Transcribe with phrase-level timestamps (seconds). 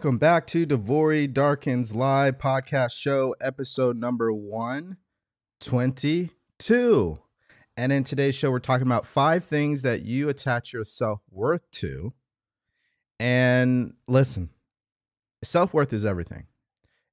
[0.00, 7.18] Welcome back to DeVory Darkins Live Podcast Show, episode number 122.
[7.76, 11.70] And in today's show, we're talking about five things that you attach your self worth
[11.72, 12.14] to.
[13.18, 14.48] And listen,
[15.44, 16.46] self worth is everything.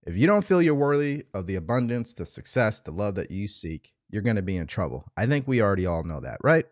[0.05, 3.49] If you don't feel you're worthy of the abundance, the success, the love that you
[3.49, 5.03] seek, you're going to be in trouble.
[5.17, 6.65] I think we already all know that, right?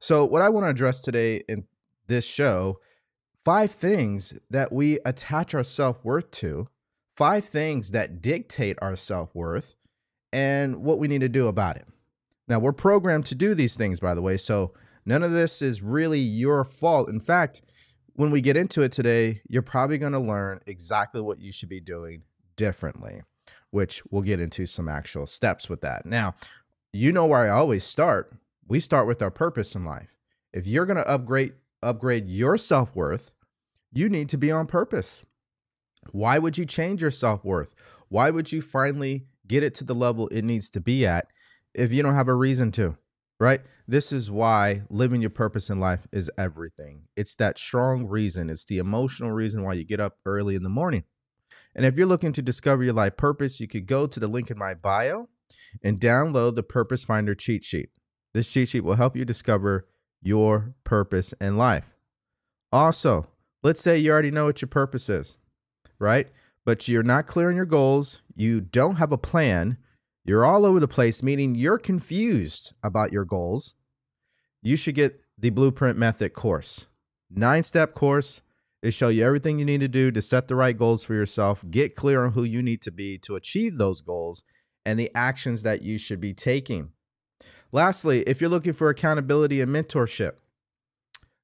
[0.00, 1.68] So, what I want to address today in
[2.08, 2.80] this show
[3.44, 6.68] five things that we attach our self worth to,
[7.16, 9.74] five things that dictate our self worth,
[10.32, 11.86] and what we need to do about it.
[12.48, 14.74] Now, we're programmed to do these things, by the way, so
[15.06, 17.08] none of this is really your fault.
[17.08, 17.62] In fact,
[18.14, 21.68] when we get into it today, you're probably going to learn exactly what you should
[21.68, 22.22] be doing
[22.56, 23.22] differently,
[23.70, 26.04] which we'll get into some actual steps with that.
[26.04, 26.34] Now,
[26.92, 28.34] you know where I always start.
[28.66, 30.16] We start with our purpose in life.
[30.52, 33.30] If you're going to upgrade upgrade your self worth,
[33.92, 35.24] you need to be on purpose.
[36.12, 37.74] Why would you change your self worth?
[38.08, 41.26] Why would you finally get it to the level it needs to be at
[41.74, 42.96] if you don't have a reason to?
[43.38, 43.62] Right?
[43.88, 47.02] This is why living your purpose in life is everything.
[47.16, 50.68] It's that strong reason, it's the emotional reason why you get up early in the
[50.68, 51.04] morning.
[51.74, 54.50] And if you're looking to discover your life purpose, you could go to the link
[54.50, 55.28] in my bio
[55.82, 57.90] and download the Purpose Finder cheat sheet.
[58.34, 59.86] This cheat sheet will help you discover
[60.22, 61.84] your purpose in life.
[62.72, 63.26] Also,
[63.62, 65.38] let's say you already know what your purpose is,
[65.98, 66.28] right?
[66.64, 69.76] But you're not clear on your goals, you don't have a plan,
[70.24, 73.74] you're all over the place, meaning you're confused about your goals.
[74.62, 76.86] You should get the Blueprint Method course.
[77.30, 78.42] Nine step course.
[78.82, 81.62] It show you everything you need to do to set the right goals for yourself,
[81.70, 84.42] get clear on who you need to be to achieve those goals,
[84.86, 86.90] and the actions that you should be taking.
[87.72, 90.32] Lastly, if you're looking for accountability and mentorship,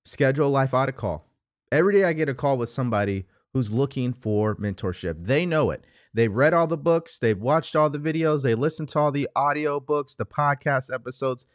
[0.05, 1.28] schedule a life audit call.
[1.70, 5.17] Every day I get a call with somebody who's looking for mentorship.
[5.25, 5.84] They know it.
[6.14, 9.28] They've read all the books, they've watched all the videos, they listened to all the
[9.37, 11.46] audio books, the podcast episodes.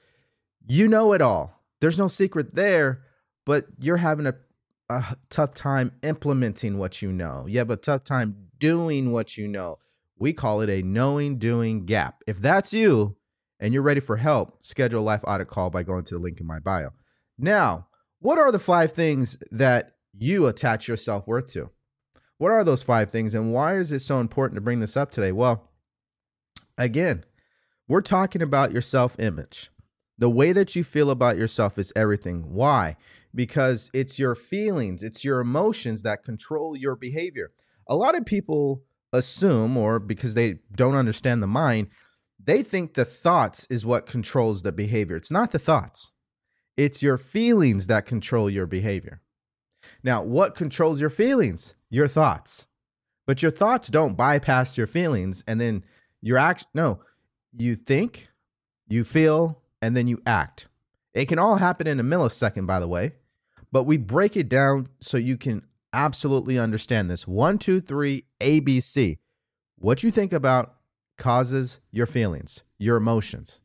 [0.68, 1.60] You know it all.
[1.80, 3.02] There's no secret there,
[3.46, 4.36] but you're having a,
[4.90, 7.46] a tough time implementing what you know.
[7.48, 9.80] You have a tough time doing what you know.
[10.20, 12.24] We call it a knowing doing gap.
[12.28, 13.16] If that's you,
[13.62, 16.42] and you're ready for help, schedule a life audit call by going to the link
[16.42, 16.90] in my bio.
[17.38, 17.88] Now,
[18.20, 21.70] what are the five things that you attach your self worth to?
[22.40, 25.12] What are those five things, and why is it so important to bring this up
[25.12, 25.32] today?
[25.32, 25.70] Well,
[26.78, 27.24] again,
[27.88, 29.70] we're talking about your self image.
[30.18, 32.54] The way that you feel about yourself is everything.
[32.54, 32.98] Why?
[33.34, 37.52] Because it's your feelings, it's your emotions that control your behavior.
[37.88, 41.90] A lot of people assume, or because they don't understand the mind,
[42.44, 45.16] they think the thoughts is what controls the behavior.
[45.16, 46.14] It's not the thoughts,
[46.78, 49.22] it's your feelings that control your behavior.
[50.04, 51.76] Now, what controls your feelings?
[51.90, 52.68] Your thoughts.
[53.28, 55.84] But your thoughts don't bypass your feelings and then
[56.22, 56.66] your act.
[56.74, 57.00] No,
[57.56, 58.30] you think,
[58.88, 60.68] you feel, and then you act.
[61.14, 63.14] It can all happen in a millisecond, by the way,
[63.72, 65.64] but we break it down so you can
[65.94, 67.28] absolutely understand this.
[67.28, 69.18] One, two, three, ABC.
[69.78, 70.76] What you think about
[71.22, 73.62] causes your feelings, your emotions.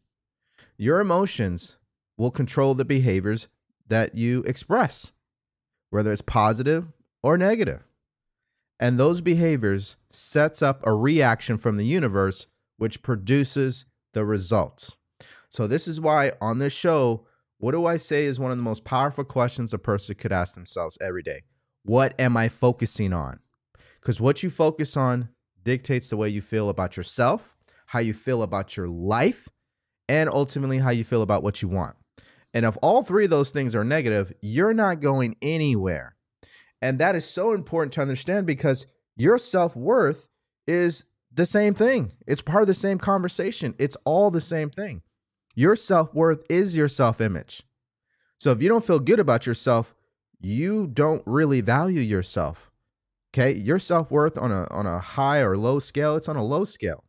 [0.77, 1.77] Your emotions
[2.19, 3.49] will control the behaviors
[3.89, 5.13] that you express,
[5.89, 6.87] whether it's positive
[7.23, 7.83] or negative.
[8.79, 14.99] And those behaviors sets up a reaction from the universe which produces the results.
[15.49, 17.27] So this is why on this show,
[17.57, 20.55] what do I say is one of the most powerful questions a person could ask
[20.55, 21.45] themselves every day?
[21.85, 23.41] What am I focusing on?
[23.99, 25.31] Because what you focus on
[25.67, 27.55] dictates the way you feel about yourself,
[27.87, 29.49] how you feel about your life,
[30.09, 31.97] and ultimately how you feel about what you want.
[32.55, 36.17] And if all three of those things are negative, you're not going anywhere.
[36.81, 38.87] And that is so important to understand because
[39.17, 40.29] your self worth
[40.67, 42.13] is the same thing.
[42.27, 43.75] It's part of the same conversation.
[43.79, 45.03] It's all the same thing.
[45.55, 47.63] Your self worth is your self image.
[48.39, 49.95] So if you don't feel good about yourself,
[50.41, 52.71] you don't really value yourself.
[53.37, 56.43] Okay, your self worth on a on a high or low scale, it's on a
[56.43, 57.05] low scale.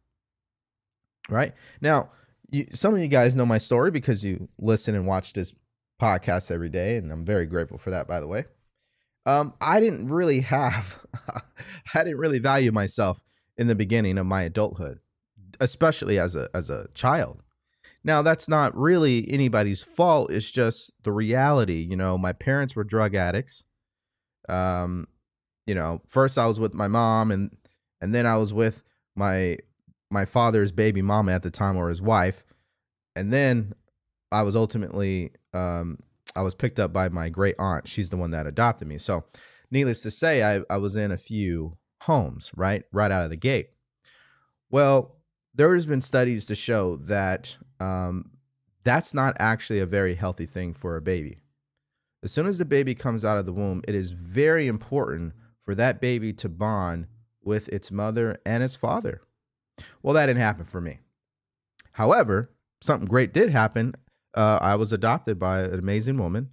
[1.29, 2.09] Right now,
[2.49, 5.53] you, some of you guys know my story because you listen and watch this
[6.01, 8.09] podcast every day, and I'm very grateful for that.
[8.09, 8.43] By the way,
[9.25, 10.99] um, I didn't really have,
[11.93, 13.21] I didn't really value myself
[13.55, 14.99] in the beginning of my adulthood,
[15.61, 17.41] especially as a as a child.
[18.03, 20.29] Now, that's not really anybody's fault.
[20.29, 21.87] It's just the reality.
[21.89, 23.63] You know, my parents were drug addicts.
[24.49, 25.07] Um,
[25.67, 27.55] you know, first I was with my mom and
[28.01, 28.83] and then I was with
[29.15, 29.57] my
[30.09, 32.43] my father's baby mama at the time or his wife.
[33.15, 33.73] And then
[34.31, 35.99] I was ultimately um
[36.35, 37.87] I was picked up by my great aunt.
[37.87, 38.97] She's the one that adopted me.
[38.97, 39.25] So
[39.71, 42.83] needless to say, I, I was in a few homes, right?
[42.91, 43.69] Right out of the gate.
[44.69, 45.15] Well,
[45.55, 48.29] there has been studies to show that um,
[48.83, 51.39] that's not actually a very healthy thing for a baby.
[52.23, 55.33] As soon as the baby comes out of the womb, it is very important
[55.67, 57.05] for that baby to bond
[57.43, 59.21] with its mother and its father.
[60.01, 60.99] Well, that didn't happen for me.
[61.91, 62.49] However,
[62.79, 63.93] something great did happen.
[64.33, 66.51] Uh, I was adopted by an amazing woman.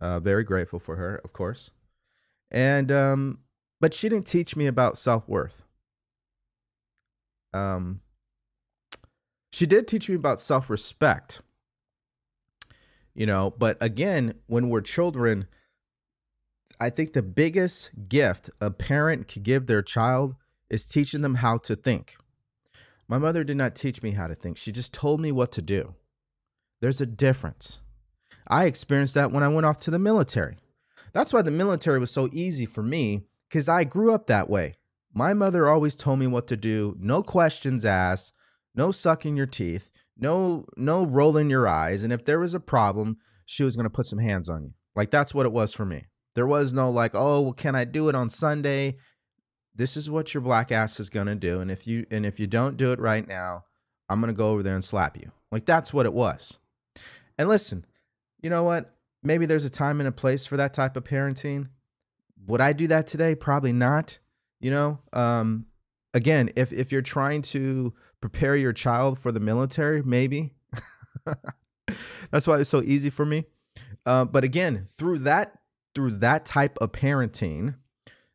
[0.00, 1.70] Uh, very grateful for her, of course.
[2.50, 3.38] And um,
[3.80, 5.62] but she didn't teach me about self worth.
[7.54, 8.00] Um,
[9.52, 11.42] she did teach me about self respect.
[13.14, 15.46] You know, but again, when we're children,
[16.80, 20.36] I think the biggest gift a parent could give their child
[20.70, 22.16] is teaching them how to think.
[23.08, 25.62] My mother did not teach me how to think, she just told me what to
[25.62, 25.94] do.
[26.80, 27.80] There's a difference.
[28.46, 30.56] I experienced that when I went off to the military.
[31.12, 34.76] That's why the military was so easy for me because I grew up that way.
[35.12, 38.32] My mother always told me what to do, no questions asked,
[38.74, 43.16] no sucking your teeth, no no rolling your eyes, and if there was a problem,
[43.46, 44.74] she was going to put some hands on you.
[44.94, 46.04] Like that's what it was for me.
[46.34, 48.96] There was no like, "Oh, well, can I do it on Sunday?"
[49.74, 52.46] This is what your black ass is to do, and if you and if you
[52.46, 53.64] don't do it right now,
[54.08, 55.30] I'm to go over there and slap you.
[55.50, 56.58] Like that's what it was.
[57.38, 57.84] And listen,
[58.40, 58.94] you know what?
[59.22, 61.68] Maybe there's a time and a place for that type of parenting.
[62.46, 63.34] Would I do that today?
[63.34, 64.18] Probably not.
[64.60, 65.66] You know, um,
[66.14, 70.54] again, if if you're trying to prepare your child for the military, maybe.
[72.30, 73.44] That's why it's so easy for me.
[74.04, 75.58] Uh, but again, through that
[75.94, 77.76] through that type of parenting,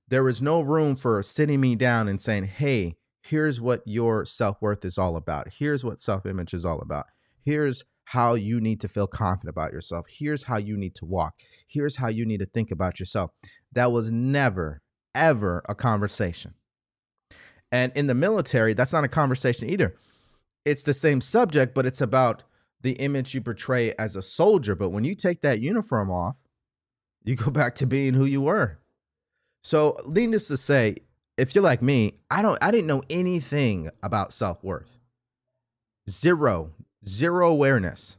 [0.08, 4.62] there is no room for sitting me down and saying, "Hey, here's what your self
[4.62, 5.54] worth is all about.
[5.54, 7.06] Here's what self image is all about.
[7.44, 10.06] Here's how you need to feel confident about yourself.
[10.10, 11.36] Here's how you need to walk.
[11.68, 13.32] Here's how you need to think about yourself.
[13.72, 14.82] That was never,
[15.16, 16.54] ever a conversation.
[17.72, 19.96] And in the military, that's not a conversation either.
[20.66, 22.44] It's the same subject, but it's about
[22.82, 24.76] the image you portray as a soldier.
[24.76, 26.36] But when you take that uniform off,
[27.24, 28.80] you go back to being who you were.
[29.64, 30.98] So, needless to say,
[31.38, 35.00] if you're like me, I don't I didn't know anything about self-worth.
[36.10, 36.72] Zero,
[37.08, 38.18] zero awareness.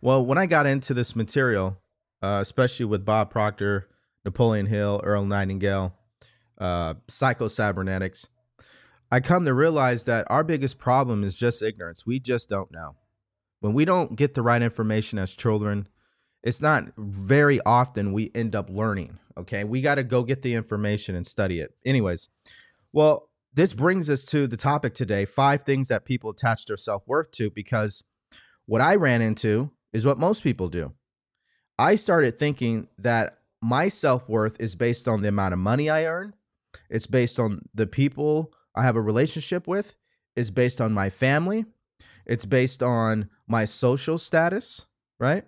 [0.00, 1.78] Well, when I got into this material,
[2.22, 3.88] uh, especially with Bob Proctor,
[4.24, 5.94] Napoleon Hill, Earl Nightingale,
[6.58, 8.28] uh, psycho-cybernetics,
[9.12, 12.06] I come to realize that our biggest problem is just ignorance.
[12.06, 12.96] We just don't know.
[13.60, 15.88] When we don't get the right information as children,
[16.42, 19.18] it's not very often we end up learning.
[19.36, 19.64] Okay.
[19.64, 21.74] We got to go get the information and study it.
[21.84, 22.28] Anyways,
[22.92, 27.02] well, this brings us to the topic today five things that people attach their self
[27.06, 28.04] worth to, because
[28.66, 30.94] what I ran into is what most people do.
[31.78, 36.04] I started thinking that my self worth is based on the amount of money I
[36.04, 36.34] earn,
[36.88, 39.94] it's based on the people I have a relationship with,
[40.36, 41.64] it's based on my family,
[42.26, 44.86] it's based on my social status,
[45.18, 45.44] right?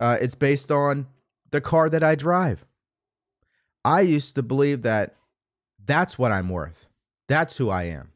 [0.00, 1.06] Uh, it's based on
[1.50, 2.64] the car that I drive.
[3.84, 5.16] I used to believe that
[5.84, 6.88] that's what I'm worth.
[7.28, 8.12] That's who I am.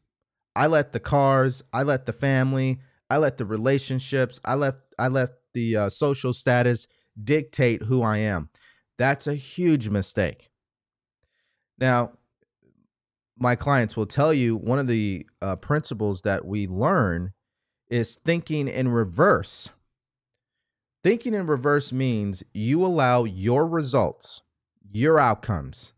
[0.57, 2.81] I let the cars, I let the family,
[3.11, 6.89] I let the relationships, I let I let the uh, social status
[7.23, 8.49] dictate who I am.
[8.99, 10.51] That's a huge mistake.
[11.79, 12.13] Now,
[13.39, 17.33] my clients will tell you one of the uh, principles that we learn
[17.89, 19.71] is thinking in reverse.
[21.09, 24.43] Thinking in reverse means you allow your results,
[24.93, 25.95] your outcomes,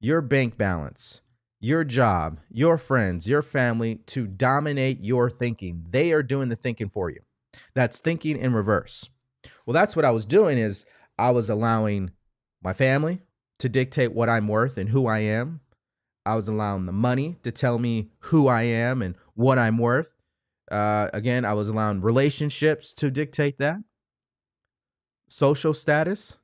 [0.00, 1.20] your bank balance,
[1.60, 5.84] your job, your friends, your family to dominate your thinking.
[5.90, 7.20] They are doing the thinking for you.
[7.74, 9.10] That's thinking in reverse.
[9.66, 10.86] Well, that's what I was doing is
[11.18, 12.12] I was allowing
[12.62, 13.20] my family
[13.58, 15.60] to dictate what I'm worth and who I am.
[16.24, 20.14] I was allowing the money to tell me who I am and what I'm worth.
[20.72, 23.76] Uh, again, I was allowing relationships to dictate that.
[25.28, 26.36] Social status,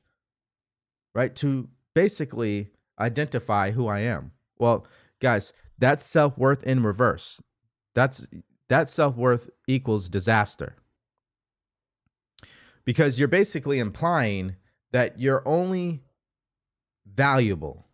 [1.14, 1.34] right?
[1.36, 4.32] To basically identify who I am.
[4.58, 4.86] Well,
[5.20, 7.42] guys, that's self worth in reverse.
[7.94, 8.26] That's
[8.68, 10.76] that self worth equals disaster.
[12.84, 14.56] Because you're basically implying
[14.92, 16.02] that you're only
[17.06, 17.86] valuable,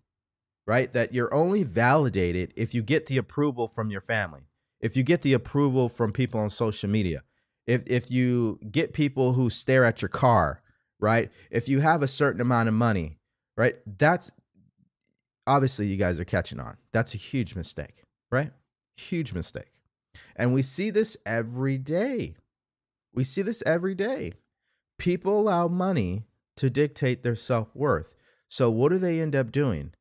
[0.66, 0.92] right?
[0.92, 4.42] That you're only validated if you get the approval from your family,
[4.80, 7.22] if you get the approval from people on social media,
[7.66, 10.62] if if you get people who stare at your car,
[11.00, 11.30] right?
[11.50, 13.18] If you have a certain amount of money,
[13.56, 13.76] right?
[13.98, 14.30] That's
[15.46, 16.76] obviously you guys are catching on.
[16.92, 18.50] That's a huge mistake, right?
[18.96, 19.70] Huge mistake.
[20.36, 22.34] And we see this every day.
[23.14, 24.32] We see this every day.
[24.98, 26.24] People allow money
[26.56, 28.14] to dictate their self worth.
[28.48, 29.92] So, what do they end up doing?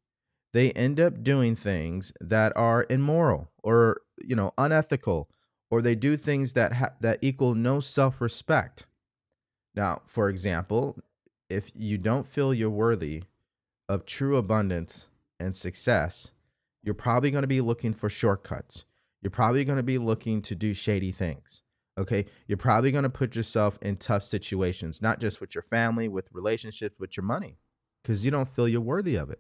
[0.54, 5.30] They end up doing things that are immoral or, you know, unethical,
[5.70, 8.86] or they do things that ha- that equal no self-respect.
[9.76, 10.98] Now, for example,
[11.50, 13.24] if you don't feel you're worthy
[13.90, 16.32] of true abundance and success,
[16.84, 18.86] you're probably going to be looking for shortcuts.
[19.22, 21.64] You're probably going to be looking to do shady things.
[21.98, 22.26] Okay.
[22.48, 26.28] You're probably going to put yourself in tough situations, not just with your family, with
[26.32, 27.58] relationships, with your money,
[28.04, 29.40] because you don't feel you're worthy of it.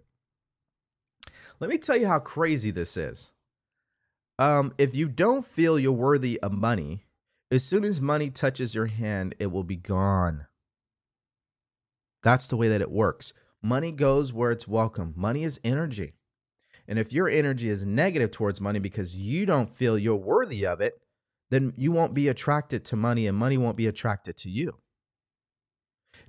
[1.59, 3.31] Let me tell you how crazy this is.
[4.37, 7.04] Um, if you don't feel you're worthy of money,
[7.51, 10.47] as soon as money touches your hand, it will be gone.
[12.23, 13.33] That's the way that it works.
[13.61, 15.13] Money goes where it's welcome.
[15.15, 16.13] Money is energy.
[16.87, 20.81] And if your energy is negative towards money because you don't feel you're worthy of
[20.81, 20.99] it,
[21.49, 24.77] then you won't be attracted to money and money won't be attracted to you.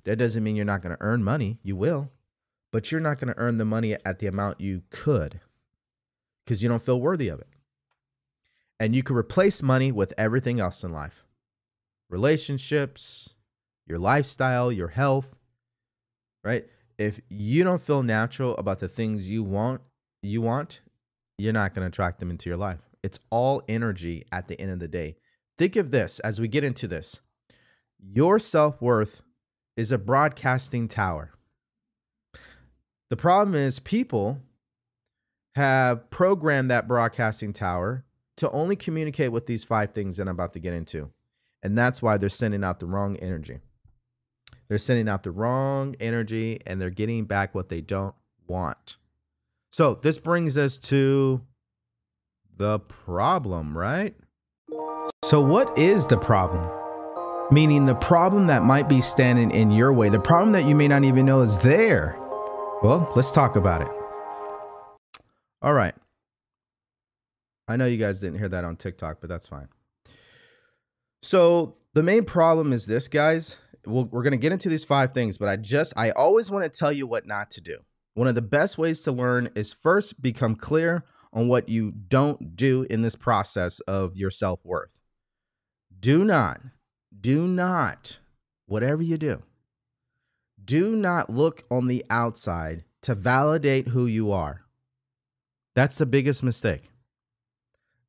[0.03, 1.59] That doesn't mean you're not going to earn money.
[1.63, 2.11] You will,
[2.71, 5.41] but you're not going to earn the money at the amount you could
[6.45, 7.47] because you don't feel worthy of it.
[8.79, 11.23] And you can replace money with everything else in life
[12.09, 13.33] relationships,
[13.85, 15.35] your lifestyle, your health,
[16.43, 16.65] right?
[16.97, 19.81] If you don't feel natural about the things you want,
[20.21, 20.79] you want,
[21.37, 22.79] you're not going to attract them into your life.
[23.03, 25.17] It's all energy at the end of the day.
[25.57, 27.19] Think of this as we get into this.
[27.99, 29.21] Your self worth
[29.75, 31.31] is a broadcasting tower.
[33.09, 34.39] The problem is, people
[35.55, 38.03] have programmed that broadcasting tower
[38.37, 41.11] to only communicate with these five things that I'm about to get into.
[41.61, 43.59] And that's why they're sending out the wrong energy.
[44.67, 48.15] They're sending out the wrong energy and they're getting back what they don't
[48.47, 48.97] want.
[49.71, 51.41] So this brings us to
[52.57, 54.15] the problem, right?
[55.23, 56.69] So, what is the problem?
[57.51, 60.87] Meaning the problem that might be standing in your way, the problem that you may
[60.87, 62.17] not even know is there.
[62.83, 63.87] Well, let's talk about it.
[65.61, 65.95] All right.
[67.67, 69.67] I know you guys didn't hear that on TikTok, but that's fine.
[71.21, 73.57] So, the main problem is this, guys.
[73.85, 76.51] we we are going to get into these five things, but I just, I always
[76.51, 77.77] want to tell you what not to do.
[78.13, 82.55] One of the best ways to learn is first become clear on what you don't
[82.55, 84.99] do in this process of your self worth.
[85.99, 86.61] Do not,
[87.19, 88.19] do not,
[88.65, 89.43] whatever you do,
[90.63, 94.61] do not look on the outside to validate who you are.
[95.75, 96.89] That's the biggest mistake.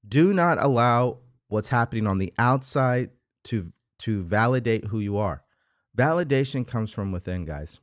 [0.08, 3.10] Do not allow what's happening on the outside
[3.44, 5.42] to, to validate who you are.
[5.96, 7.80] Validation comes from within, guys.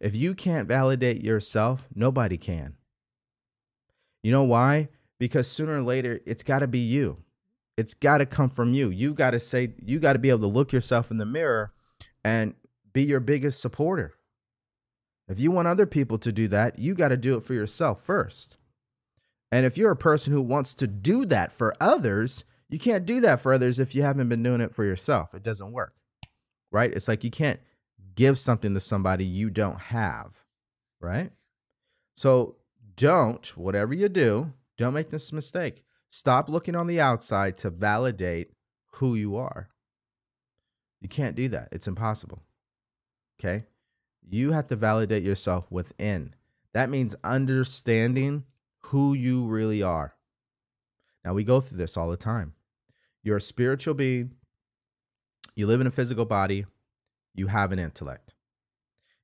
[0.00, 2.76] If you can't validate yourself, nobody can.
[4.22, 4.88] You know why?
[5.18, 7.18] Because sooner or later, it's got to be you.
[7.76, 8.90] It's got to come from you.
[8.90, 11.72] You got to say, you got to be able to look yourself in the mirror
[12.24, 12.54] and
[12.92, 14.14] be your biggest supporter.
[15.28, 18.02] If you want other people to do that, you got to do it for yourself
[18.02, 18.56] first.
[19.54, 23.20] And if you're a person who wants to do that for others, you can't do
[23.20, 25.32] that for others if you haven't been doing it for yourself.
[25.32, 25.94] It doesn't work.
[26.72, 26.92] Right?
[26.92, 27.60] It's like you can't
[28.16, 30.32] give something to somebody you don't have,
[31.00, 31.30] right?
[32.16, 32.56] So
[32.96, 35.84] don't, whatever you do, don't make this mistake.
[36.08, 38.50] Stop looking on the outside to validate
[38.94, 39.68] who you are.
[41.00, 41.68] You can't do that.
[41.70, 42.42] It's impossible.
[43.38, 43.66] Okay?
[44.28, 46.34] You have to validate yourself within.
[46.72, 48.42] That means understanding
[48.88, 50.14] who you really are.
[51.24, 52.52] Now, we go through this all the time.
[53.22, 54.32] You're a spiritual being,
[55.54, 56.66] you live in a physical body,
[57.34, 58.34] you have an intellect.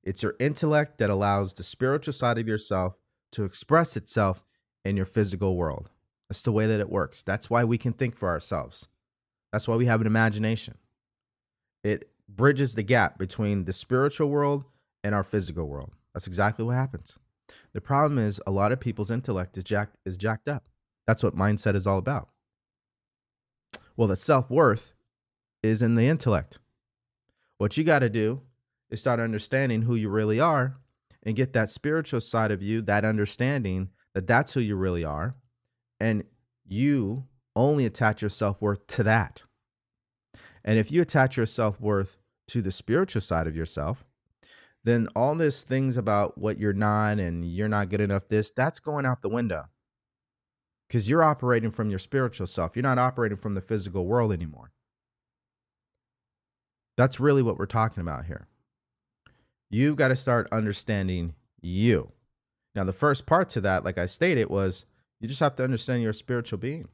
[0.03, 2.95] It's your intellect that allows the spiritual side of yourself
[3.33, 4.43] to express itself
[4.83, 5.91] in your physical world.
[6.27, 7.21] That's the way that it works.
[7.21, 8.87] That's why we can think for ourselves.
[9.51, 10.77] That's why we have an imagination.
[11.83, 14.65] It bridges the gap between the spiritual world
[15.03, 15.93] and our physical world.
[16.13, 17.19] That's exactly what happens.
[17.73, 20.67] The problem is a lot of people's intellect is jacked is jacked up.
[21.07, 22.29] That's what mindset is all about.
[23.95, 24.93] Well, the self-worth
[25.63, 26.59] is in the intellect.
[27.57, 28.41] What you got to do
[28.89, 30.77] is start understanding who you really are
[31.23, 35.35] and get that spiritual side of you, that understanding that that's who you really are.
[35.99, 36.23] And
[36.65, 39.43] you only attach your self worth to that.
[40.63, 42.17] And if you attach your self worth
[42.47, 44.03] to the spiritual side of yourself,
[44.83, 48.79] then all these things about what you're not and you're not good enough, this, that's
[48.79, 49.65] going out the window
[50.87, 52.75] because you're operating from your spiritual self.
[52.75, 54.71] You're not operating from the physical world anymore.
[56.97, 58.47] That's really what we're talking about here.
[59.69, 62.11] You've got to start understanding you.
[62.75, 64.85] Now, the first part to that, like I stated, was
[65.19, 66.89] you just have to understand you're a spiritual being.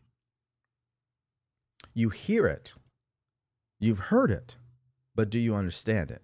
[1.94, 2.74] You hear it,
[3.80, 4.58] you've heard it,
[5.16, 6.22] but do you understand it?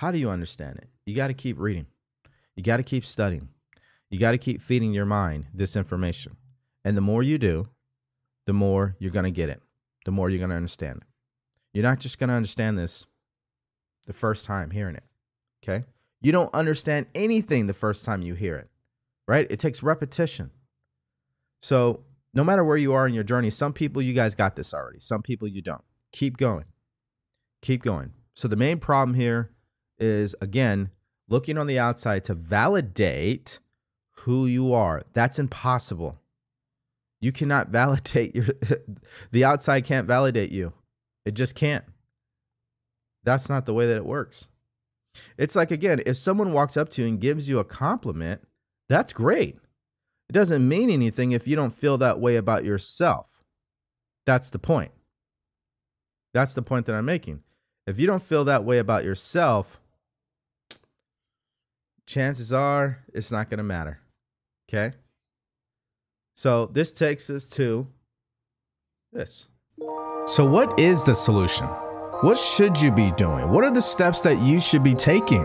[0.00, 0.88] How do you understand it?
[1.04, 1.84] You got to keep reading.
[2.56, 3.50] You got to keep studying.
[4.08, 6.38] You got to keep feeding your mind this information.
[6.86, 7.68] And the more you do,
[8.46, 9.60] the more you're going to get it,
[10.06, 11.06] the more you're going to understand it.
[11.74, 13.06] You're not just going to understand this
[14.06, 15.02] the first time hearing it.
[15.62, 15.84] Okay.
[16.22, 18.70] You don't understand anything the first time you hear it,
[19.28, 19.46] right?
[19.50, 20.50] It takes repetition.
[21.60, 22.00] So,
[22.32, 24.98] no matter where you are in your journey, some people you guys got this already,
[24.98, 25.84] some people you don't.
[26.10, 26.64] Keep going.
[27.60, 28.14] Keep going.
[28.32, 29.50] So, the main problem here
[30.00, 30.90] is again,
[31.28, 33.60] looking on the outside to validate
[34.12, 35.02] who you are.
[35.12, 36.18] That's impossible.
[37.20, 38.46] You cannot validate your
[39.30, 40.72] the outside can't validate you.
[41.24, 41.84] It just can't.
[43.24, 44.48] That's not the way that it works.
[45.36, 48.42] It's like again, if someone walks up to you and gives you a compliment,
[48.88, 49.56] that's great.
[50.28, 53.26] It doesn't mean anything if you don't feel that way about yourself.
[54.26, 54.92] That's the point.
[56.32, 57.42] That's the point that I'm making.
[57.86, 59.79] If you don't feel that way about yourself,
[62.10, 64.00] chances are it's not going to matter.
[64.68, 64.94] Okay?
[66.34, 67.86] So this takes us to
[69.12, 69.48] this.
[70.26, 71.66] So, what is the solution?
[71.66, 73.50] What should you be doing?
[73.50, 75.44] What are the steps that you should be taking?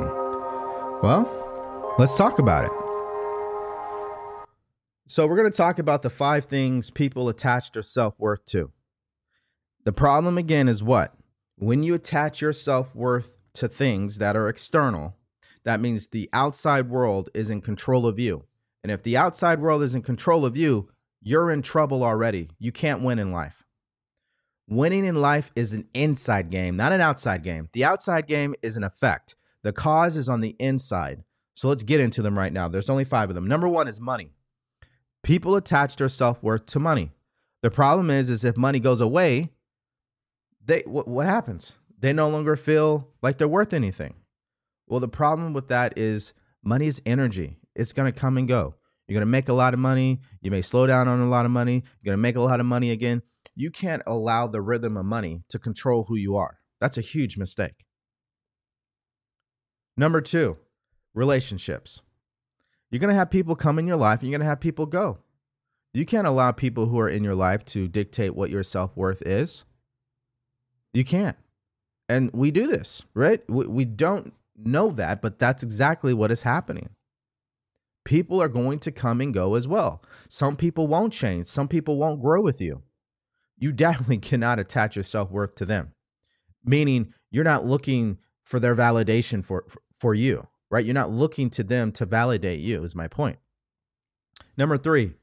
[1.01, 2.71] Well, let's talk about it.
[5.07, 8.71] So, we're going to talk about the five things people attach their self worth to.
[9.85, 11.15] The problem again is what?
[11.57, 15.15] When you attach your self worth to things that are external,
[15.65, 18.45] that means the outside world is in control of you.
[18.83, 20.89] And if the outside world is in control of you,
[21.21, 22.49] you're in trouble already.
[22.59, 23.63] You can't win in life.
[24.67, 27.69] Winning in life is an inside game, not an outside game.
[27.73, 29.35] The outside game is an effect.
[29.63, 31.23] The cause is on the inside.
[31.55, 32.67] So let's get into them right now.
[32.67, 33.47] There's only five of them.
[33.47, 34.29] Number one is money.
[35.23, 37.11] People attach their self worth to money.
[37.63, 39.51] The problem is, is if money goes away,
[40.63, 41.75] they what, what happens?
[41.99, 44.13] They no longer feel like they're worth anything.
[44.87, 47.57] Well, the problem with that is money is energy.
[47.75, 48.75] It's going to come and go.
[49.07, 50.21] You're going to make a lot of money.
[50.41, 51.73] You may slow down on a lot of money.
[51.73, 53.21] You're going to make a lot of money again
[53.55, 56.59] you can't allow the rhythm of money to control who you are.
[56.81, 57.85] That's a huge mistake.
[59.97, 60.57] Number two,
[61.13, 62.01] relationships.
[62.91, 64.85] You're going to have people come in your life and you're going to have people
[64.85, 65.19] go.
[65.93, 69.21] You can't allow people who are in your life to dictate what your self worth
[69.25, 69.63] is.
[70.93, 71.37] You can't.
[72.09, 73.41] And we do this, right?
[73.49, 76.89] We, we don't know that, but that's exactly what is happening.
[78.03, 80.03] People are going to come and go as well.
[80.29, 82.83] Some people won't change, some people won't grow with you
[83.57, 85.93] you definitely cannot attach your self worth to them.
[86.63, 89.65] Meaning you're not looking for their validation for,
[89.97, 90.85] for, you, right?
[90.85, 93.37] You're not looking to them to validate you, is my point.
[94.57, 95.13] Number three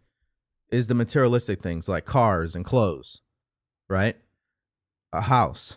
[0.71, 3.23] is the materialistic things like cars and clothes,
[3.88, 4.16] right?
[5.12, 5.77] A house.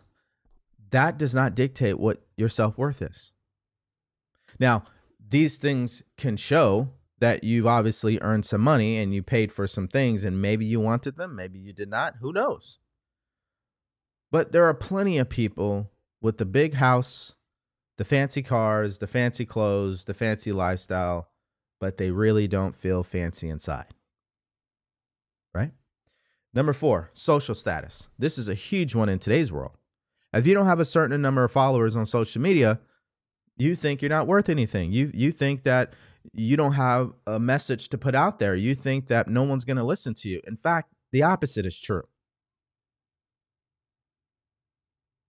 [0.91, 3.31] That does not dictate what your self worth is.
[4.59, 4.85] Now,
[5.29, 6.89] these things can show
[7.19, 10.79] that you've obviously earned some money and you paid for some things and maybe you
[10.79, 12.79] wanted them, maybe you did not, who knows?
[14.31, 15.91] But there are plenty of people
[16.21, 17.35] with the big house,
[17.97, 21.29] the fancy cars, the fancy clothes, the fancy lifestyle,
[21.79, 23.87] but they really don't feel fancy inside.
[25.53, 25.71] Right?
[26.53, 28.09] Number four, social status.
[28.19, 29.77] This is a huge one in today's world.
[30.33, 32.79] If you don't have a certain number of followers on social media,
[33.57, 34.91] you think you're not worth anything.
[34.91, 35.93] You you think that
[36.33, 38.55] you don't have a message to put out there.
[38.55, 40.41] You think that no one's going to listen to you.
[40.47, 42.03] In fact, the opposite is true.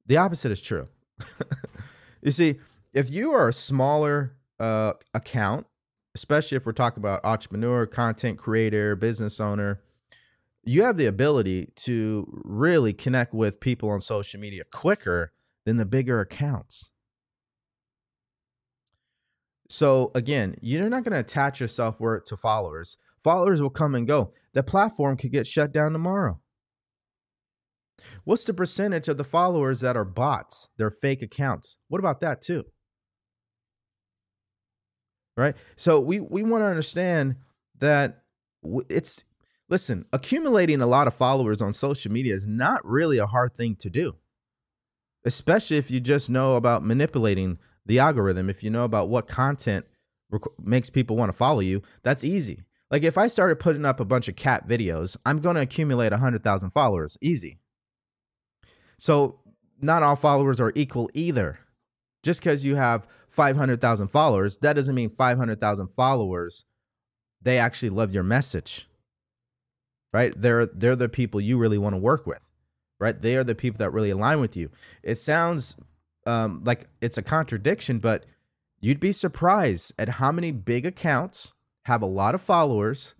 [0.06, 0.88] The opposite is true.
[2.22, 2.56] you see,
[2.92, 5.66] if you are a smaller uh, account,
[6.14, 9.80] especially if we're talking about entrepreneur, content creator, business owner,
[10.64, 15.32] you have the ability to really connect with people on social media quicker
[15.64, 16.90] than the bigger accounts.
[19.68, 22.98] So again, you're not going to attach your self worth to followers.
[23.24, 24.32] Followers will come and go.
[24.52, 26.40] The platform could get shut down tomorrow.
[28.24, 30.68] What's the percentage of the followers that are bots?
[30.76, 31.78] They're fake accounts.
[31.88, 32.64] What about that too?
[35.36, 35.56] Right?
[35.76, 37.36] So we we want to understand
[37.78, 38.22] that
[38.88, 39.24] it's
[39.68, 43.76] listen, accumulating a lot of followers on social media is not really a hard thing
[43.76, 44.14] to do.
[45.24, 49.86] Especially if you just know about manipulating the algorithm, if you know about what content
[50.30, 52.62] rec- makes people want to follow you, that's easy.
[52.90, 56.12] Like if I started putting up a bunch of cat videos, I'm going to accumulate
[56.12, 57.58] 100,000 followers, easy.
[58.98, 59.40] So
[59.80, 61.58] not all followers are equal either.
[62.22, 66.64] Just because you have 500,000 followers, that doesn't mean 500,000 followers
[67.46, 68.88] they actually love your message.
[70.12, 70.34] Right?
[70.36, 72.50] They're they're the people you really want to work with.
[72.98, 73.20] Right?
[73.20, 74.70] They are the people that really align with you.
[75.02, 75.76] It sounds
[76.26, 78.24] um, like it's a contradiction, but
[78.80, 81.52] You'd be surprised at how many big accounts
[81.86, 83.14] have a lot of followers,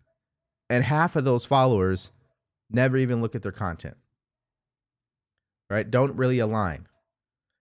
[0.69, 2.13] and half of those followers
[2.71, 3.97] never even look at their content.
[5.71, 5.91] Right?
[5.91, 6.87] Don't really align.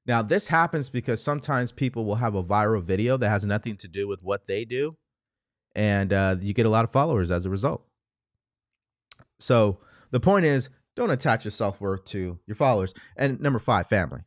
[0.05, 3.87] Now, this happens because sometimes people will have a viral video that has nothing to
[3.87, 4.95] do with what they do,
[5.73, 7.83] and uh, you get a lot of followers as a result.
[9.39, 9.79] So
[10.11, 12.93] the point is, don't attach your self worth to your followers.
[13.17, 14.21] And number five, family,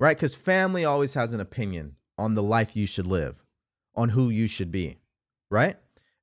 [0.00, 0.16] right?
[0.16, 3.44] Because family always has an opinion on the life you should live,
[3.94, 4.98] on who you should be,
[5.50, 5.76] right?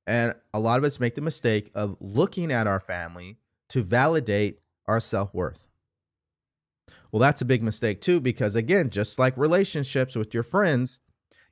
[0.08, 3.38] And a lot of us make the mistake of looking at our family
[3.70, 5.68] to validate our self worth.
[7.12, 11.02] Well, that's a big mistake too, because again, just like relationships with your friends,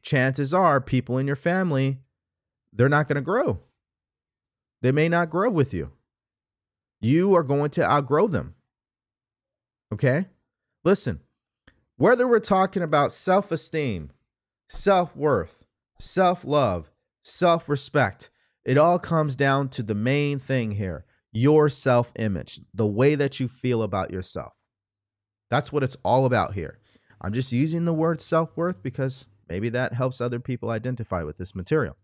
[0.02, 2.00] chances are people in your family,
[2.74, 3.60] they're not going to grow.
[4.82, 5.92] They may not grow with you.
[7.02, 8.56] You are going to outgrow them.
[9.94, 10.28] Okay?
[10.84, 11.20] Listen,
[12.00, 14.10] whether we're talking about self esteem,
[14.70, 15.66] self worth,
[16.00, 16.90] self love,
[17.24, 18.30] self respect,
[18.64, 23.40] it all comes down to the main thing here your self image, the way that
[23.40, 24.54] you feel about yourself.
[25.50, 26.80] That's what it's all about here.
[27.22, 31.38] I'm just using the word self worth because maybe that helps other people identify with
[31.38, 31.98] this material.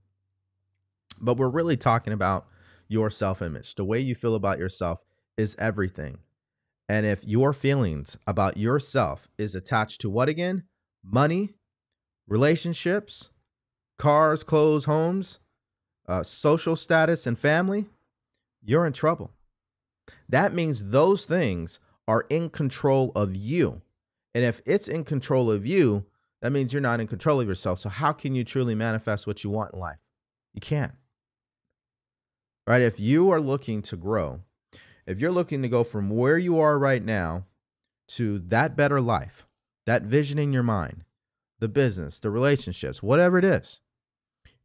[1.21, 2.47] But we're really talking about
[2.89, 3.75] your self image.
[3.75, 4.99] The way you feel about yourself
[5.37, 6.17] is everything.
[6.87, 10.63] And if your feelings about yourself is attached to what again?
[11.03, 11.55] Money,
[12.27, 13.29] relationships,
[13.97, 15.39] cars, clothes, homes,
[16.07, 17.85] uh, social status, and family,
[18.63, 19.31] you're in trouble.
[20.29, 23.81] That means those things are in control of you.
[24.33, 26.05] And if it's in control of you,
[26.41, 27.79] that means you're not in control of yourself.
[27.79, 29.97] So, how can you truly manifest what you want in life?
[30.53, 30.93] You can't.
[32.67, 32.81] Right?
[32.81, 34.41] If you are looking to grow,
[35.07, 37.45] if you're looking to go from where you are right now
[38.07, 39.45] to that better life,
[39.85, 41.03] that vision in your mind,
[41.59, 43.81] the business, the relationships, whatever it is,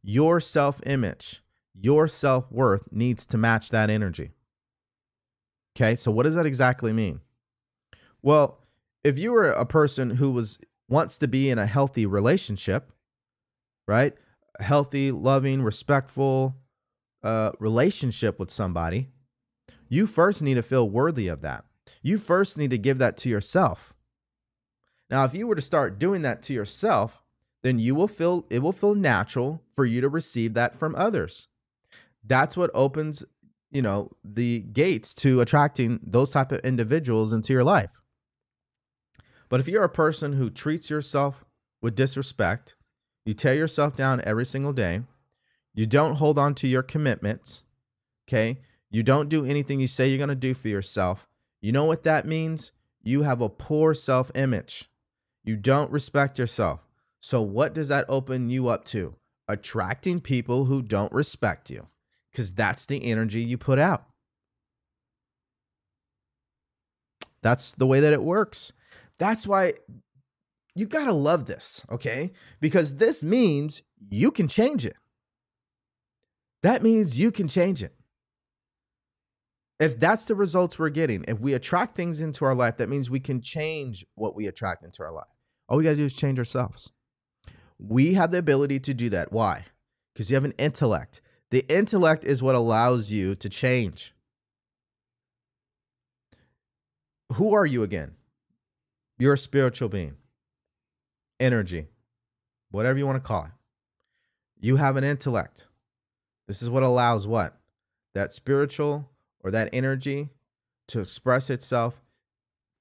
[0.03, 4.31] your self image, your self worth needs to match that energy.
[5.75, 7.21] Okay, so what does that exactly mean?
[8.21, 8.59] Well,
[9.03, 12.91] if you were a person who was wants to be in a healthy relationship,
[13.87, 14.13] right?
[14.59, 16.55] Healthy, loving, respectful
[17.23, 19.07] uh, relationship with somebody,
[19.91, 21.65] you first need to feel worthy of that.
[22.01, 23.93] You first need to give that to yourself.
[25.09, 27.21] Now, if you were to start doing that to yourself,
[27.61, 31.49] then you will feel it will feel natural for you to receive that from others.
[32.23, 33.25] That's what opens,
[33.69, 38.01] you know, the gates to attracting those type of individuals into your life.
[39.49, 41.43] But if you're a person who treats yourself
[41.81, 42.75] with disrespect,
[43.25, 45.01] you tear yourself down every single day,
[45.73, 47.63] you don't hold on to your commitments,
[48.25, 48.61] okay?
[48.91, 51.27] You don't do anything you say you're going to do for yourself.
[51.61, 52.73] You know what that means?
[53.01, 54.89] You have a poor self image.
[55.43, 56.87] You don't respect yourself.
[57.21, 59.15] So, what does that open you up to?
[59.47, 61.87] Attracting people who don't respect you,
[62.31, 64.05] because that's the energy you put out.
[67.41, 68.71] That's the way that it works.
[69.17, 69.73] That's why
[70.75, 72.31] you got to love this, okay?
[72.59, 74.95] Because this means you can change it.
[76.63, 77.93] That means you can change it.
[79.81, 83.09] If that's the results we're getting, if we attract things into our life, that means
[83.09, 85.25] we can change what we attract into our life.
[85.67, 86.91] All we got to do is change ourselves.
[87.79, 89.33] We have the ability to do that.
[89.33, 89.65] Why?
[90.13, 91.21] Because you have an intellect.
[91.49, 94.13] The intellect is what allows you to change.
[97.33, 98.11] Who are you again?
[99.17, 100.15] You're a spiritual being,
[101.39, 101.87] energy,
[102.69, 103.51] whatever you want to call it.
[104.59, 105.65] You have an intellect.
[106.47, 107.57] This is what allows what?
[108.13, 109.09] That spiritual
[109.43, 110.29] or that energy
[110.87, 112.01] to express itself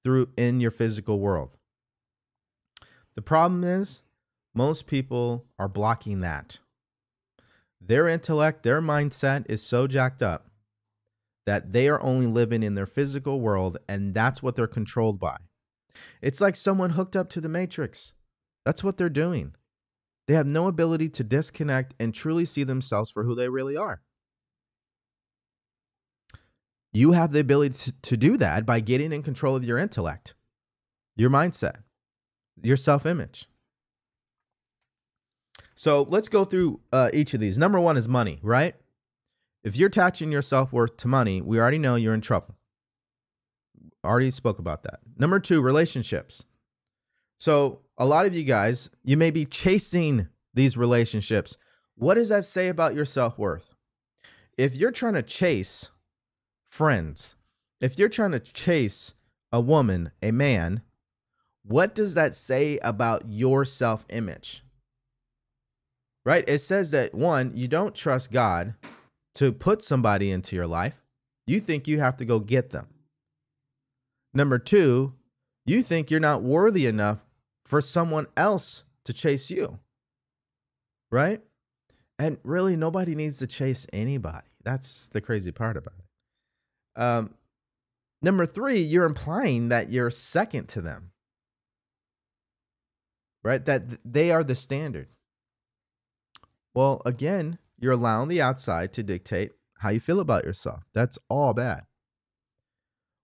[0.05, 1.57] through in your physical world.
[3.14, 4.03] The problem is
[4.55, 6.59] most people are blocking that.
[7.81, 10.46] Their intellect, their mindset is so jacked up
[11.46, 15.37] that they are only living in their physical world and that's what they're controlled by.
[16.23, 18.14] It's like someone hooked up to the matrix.
[18.64, 19.55] That's what they're doing.
[20.29, 24.03] They have no ability to disconnect and truly see themselves for who they really are.
[26.92, 30.35] You have the ability to, to do that by getting in control of your intellect,
[31.16, 31.76] your mindset,
[32.62, 33.46] your self image.
[35.76, 37.57] So let's go through uh, each of these.
[37.57, 38.74] Number one is money, right?
[39.62, 42.55] If you're attaching your self worth to money, we already know you're in trouble.
[44.05, 45.00] Already spoke about that.
[45.16, 46.44] Number two, relationships.
[47.38, 51.57] So, a lot of you guys, you may be chasing these relationships.
[51.94, 53.74] What does that say about your self worth?
[54.59, 55.88] If you're trying to chase
[56.70, 57.35] friends,
[57.80, 59.14] if you're trying to chase
[59.52, 60.83] a woman, a man,
[61.64, 64.64] what does that say about your self image?
[66.24, 66.44] right?
[66.46, 68.74] It says that one, you don't trust God
[69.35, 70.94] to put somebody into your life.
[71.46, 72.88] You think you have to go get them.
[74.35, 75.14] Number two,
[75.66, 77.18] you think you're not worthy enough
[77.64, 79.78] for someone else to chase you,
[81.11, 81.42] right?
[82.18, 84.46] And really, nobody needs to chase anybody.
[84.62, 86.04] That's the crazy part about it.
[86.96, 87.35] Um,
[88.22, 91.12] number three, you're implying that you're second to them,
[93.42, 93.64] right?
[93.64, 95.09] That they are the standard.
[96.74, 100.85] Well, again, you're allowing the outside to dictate how you feel about yourself.
[100.92, 101.87] That's all bad.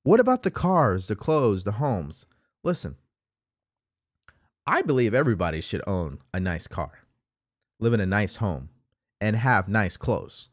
[0.02, 2.26] What about the cars, the clothes, the homes?
[2.62, 2.96] Listen,
[4.66, 6.92] I believe everybody should own a nice car,
[7.78, 8.70] live in a nice home,
[9.20, 10.48] and have nice clothes.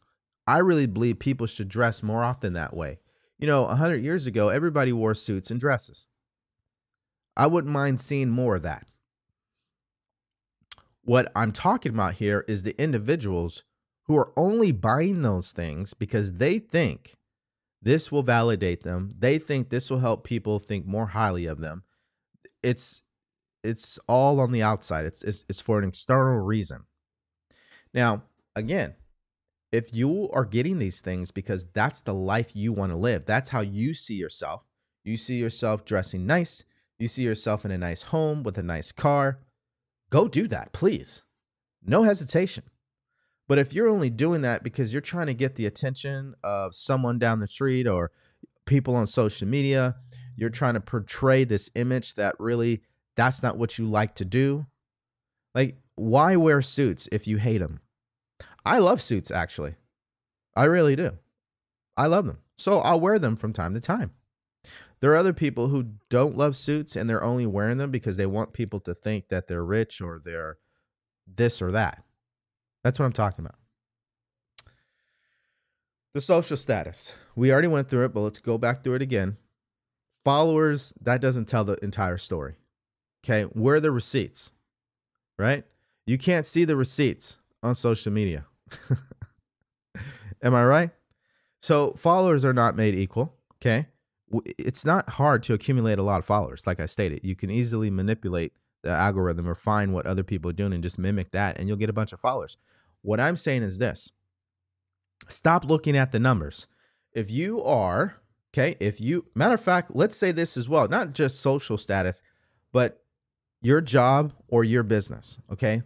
[0.45, 2.99] I really believe people should dress more often that way.
[3.39, 6.07] You know, 100 years ago, everybody wore suits and dresses.
[7.35, 8.87] I wouldn't mind seeing more of that.
[11.03, 13.63] What I'm talking about here is the individuals
[14.05, 17.17] who are only buying those things because they think
[17.81, 19.13] this will validate them.
[19.17, 21.83] They think this will help people think more highly of them.
[22.61, 23.03] It's
[23.63, 25.05] it's all on the outside.
[25.05, 26.85] It's it's, it's for an external reason.
[27.93, 28.23] Now,
[28.55, 28.95] again,
[29.73, 33.49] if you are getting these things because that's the life you want to live, that's
[33.49, 34.61] how you see yourself.
[35.03, 36.63] You see yourself dressing nice,
[36.99, 39.39] you see yourself in a nice home with a nice car,
[40.11, 41.23] go do that, please.
[41.83, 42.63] No hesitation.
[43.47, 47.17] But if you're only doing that because you're trying to get the attention of someone
[47.17, 48.11] down the street or
[48.65, 49.95] people on social media,
[50.37, 52.83] you're trying to portray this image that really
[53.15, 54.67] that's not what you like to do.
[55.55, 57.79] Like, why wear suits if you hate them?
[58.65, 59.75] I love suits, actually.
[60.55, 61.17] I really do.
[61.97, 62.39] I love them.
[62.57, 64.11] So I'll wear them from time to time.
[64.99, 68.25] There are other people who don't love suits and they're only wearing them because they
[68.25, 70.57] want people to think that they're rich or they're
[71.27, 72.01] this or that.
[72.83, 73.59] That's what I'm talking about.
[76.13, 77.15] The social status.
[77.35, 79.35] We already went through it, but let's go back through it again.
[80.23, 82.55] Followers, that doesn't tell the entire story.
[83.25, 83.43] Okay.
[83.43, 84.51] Where are the receipts?
[85.37, 85.65] Right?
[86.05, 88.45] You can't see the receipts on social media.
[90.43, 90.89] Am I right?
[91.61, 93.33] So followers are not made equal.
[93.61, 93.87] Okay
[94.57, 96.65] it's not hard to accumulate a lot of followers.
[96.65, 100.53] Like I stated, you can easily manipulate the algorithm or find what other people are
[100.53, 102.57] doing and just mimic that, and you'll get a bunch of followers.
[103.01, 104.11] What I'm saying is this
[105.27, 106.67] stop looking at the numbers.
[107.13, 108.15] If you are,
[108.53, 112.21] okay, if you, matter of fact, let's say this as well, not just social status,
[112.71, 113.03] but
[113.61, 115.83] your job or your business, okay?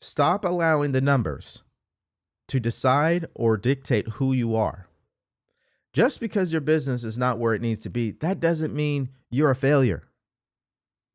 [0.00, 1.62] Stop allowing the numbers
[2.48, 4.88] to decide or dictate who you are.
[5.92, 9.50] Just because your business is not where it needs to be, that doesn't mean you're
[9.50, 10.04] a failure.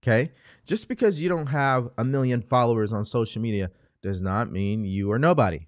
[0.04, 0.32] Okay?
[0.66, 5.12] Just because you don't have a million followers on social media does not mean you
[5.12, 5.68] are nobody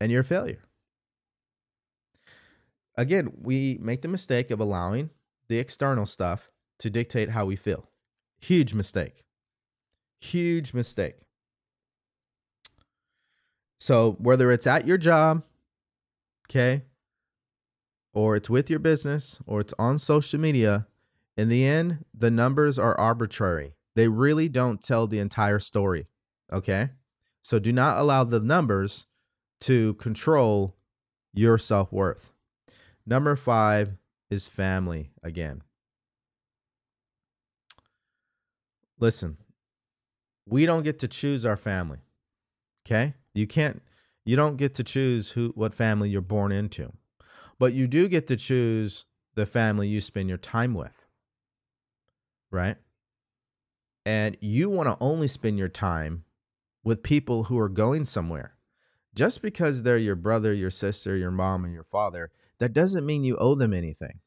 [0.00, 0.62] and you're a failure.
[2.96, 5.10] Again, we make the mistake of allowing
[5.48, 7.88] the external stuff to dictate how we feel.
[8.40, 9.24] Huge mistake.
[10.20, 11.16] Huge mistake.
[13.82, 15.42] So, whether it's at your job,
[16.48, 16.82] okay,
[18.14, 20.86] or it's with your business or it's on social media,
[21.36, 23.74] in the end, the numbers are arbitrary.
[23.96, 26.06] They really don't tell the entire story.
[26.52, 26.90] Okay.
[27.42, 29.06] So do not allow the numbers
[29.62, 30.76] to control
[31.34, 32.30] your self worth.
[33.04, 33.96] Number five
[34.30, 35.60] is family again.
[39.00, 39.38] Listen,
[40.46, 41.98] we don't get to choose our family.
[42.86, 43.14] Okay?
[43.34, 43.82] You can't
[44.24, 46.92] you don't get to choose who what family you're born into.
[47.58, 51.06] But you do get to choose the family you spend your time with.
[52.50, 52.76] Right?
[54.04, 56.24] And you want to only spend your time
[56.84, 58.56] with people who are going somewhere.
[59.14, 63.24] Just because they're your brother, your sister, your mom, and your father, that doesn't mean
[63.24, 64.20] you owe them anything.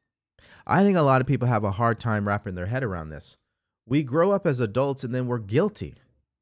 [0.68, 3.38] I think a lot of people have a hard time wrapping their head around this.
[3.86, 5.96] We grow up as adults and then we're guilty.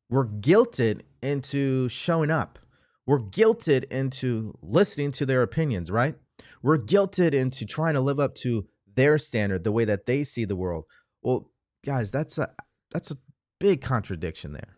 [0.10, 2.60] We're guilted into showing up.
[3.06, 6.16] We're guilted into listening to their opinions, right?
[6.62, 10.46] We're guilted into trying to live up to their standard, the way that they see
[10.46, 10.86] the world.
[11.22, 11.50] Well,
[11.86, 12.52] guys, that's a
[12.92, 13.18] that's a
[13.60, 14.78] big contradiction there.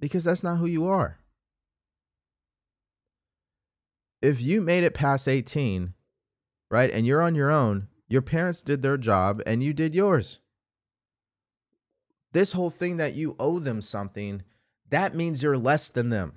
[0.00, 1.18] Because that's not who you are.
[4.20, 5.94] If you made it past 18,
[6.70, 10.40] right, and you're on your own, your parents did their job and you did yours.
[12.32, 14.42] This whole thing that you owe them something,
[14.94, 16.32] that means you're less than them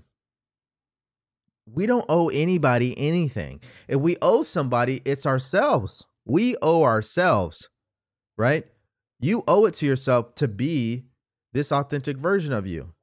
[1.74, 3.60] we don't owe anybody anything.
[3.88, 6.08] If we owe somebody, it's ourselves.
[6.26, 7.70] We owe ourselves,
[8.38, 8.66] right?
[9.20, 11.06] You owe it to yourself to be
[11.54, 12.94] this authentic version of you,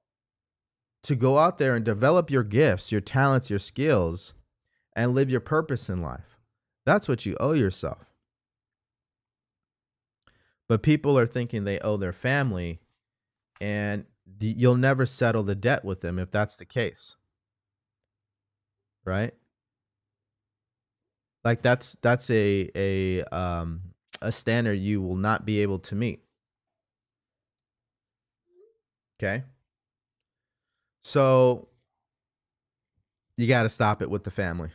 [1.02, 4.34] to go out there and develop your gifts, your talents, your skills,
[4.94, 6.38] and live your purpose in life.
[6.86, 8.12] That's what you owe yourself.
[10.68, 12.80] But people are thinking they owe their family,
[13.60, 14.06] and
[14.40, 17.16] you'll never settle the debt with them if that's the case.
[19.04, 19.34] Right?
[21.44, 23.82] Like that's that's a a um
[24.22, 26.22] a standard you will not be able to meet.
[29.18, 29.44] Okay?
[31.04, 31.68] So
[33.36, 34.70] you got to stop it with the family.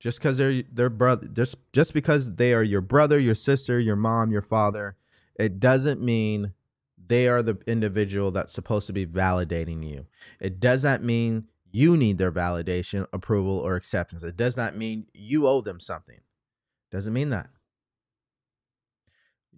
[0.00, 3.96] Just because they're their brother, just just because they are your brother, your sister, your
[3.96, 4.96] mom, your father,
[5.34, 6.52] it doesn't mean
[7.08, 10.06] they are the individual that's supposed to be validating you.
[10.40, 14.22] It does not mean you need their validation, approval, or acceptance.
[14.22, 16.20] It does not mean you owe them something.
[16.90, 17.48] Doesn't mean that.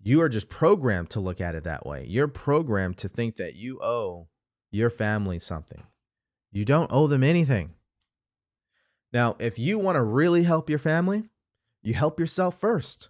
[0.03, 2.07] You are just programmed to look at it that way.
[2.09, 4.29] You're programmed to think that you owe
[4.71, 5.83] your family something.
[6.51, 7.75] You don't owe them anything.
[9.13, 11.29] Now, if you want to really help your family,
[11.83, 13.09] you help yourself first.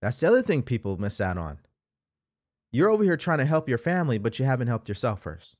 [0.00, 1.58] That's the other thing people miss out on.
[2.72, 5.58] You're over here trying to help your family, but you haven't helped yourself first.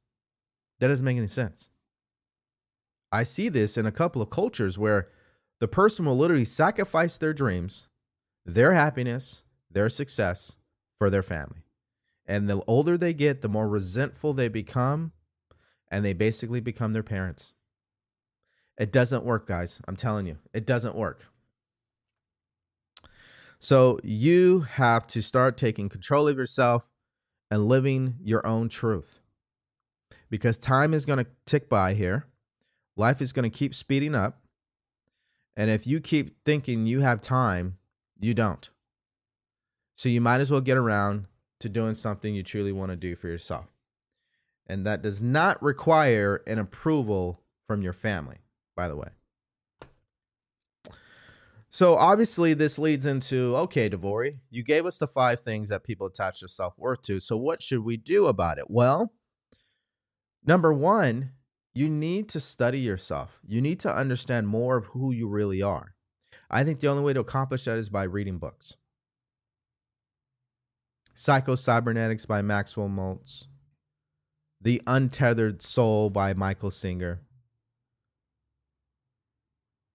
[0.81, 1.69] That doesn't make any sense.
[3.13, 5.09] I see this in a couple of cultures where
[5.61, 7.87] the person will literally sacrifice their dreams,
[8.47, 10.57] their happiness, their success
[10.99, 11.63] for their family.
[12.27, 15.13] And the older they get, the more resentful they become,
[15.91, 17.53] and they basically become their parents.
[18.79, 19.81] It doesn't work, guys.
[19.87, 21.27] I'm telling you, it doesn't work.
[23.59, 26.85] So you have to start taking control of yourself
[27.53, 29.21] and living your own truth.
[30.31, 32.25] Because time is going to tick by here.
[32.97, 34.41] Life is going to keep speeding up.
[35.55, 37.77] And if you keep thinking you have time,
[38.19, 38.71] you don't.
[39.97, 41.27] So you might as well get around
[41.61, 43.67] to doing something you truly want to do for yourself.
[44.67, 48.39] And that does not require an approval from your family,
[48.75, 49.11] by the way.
[51.73, 56.07] So obviously, this leads into okay, DeVory, you gave us the five things that people
[56.07, 57.19] attach their self worth to.
[57.19, 58.67] So what should we do about it?
[58.69, 59.11] Well,
[60.45, 61.31] number one,
[61.73, 63.41] you need to study yourself.
[63.47, 65.95] You need to understand more of who you really are.
[66.51, 68.77] I think the only way to accomplish that is by reading books.
[71.15, 73.47] Psycho Cybernetics by Maxwell Maltz,
[74.61, 77.23] The Untethered Soul by Michael Singer.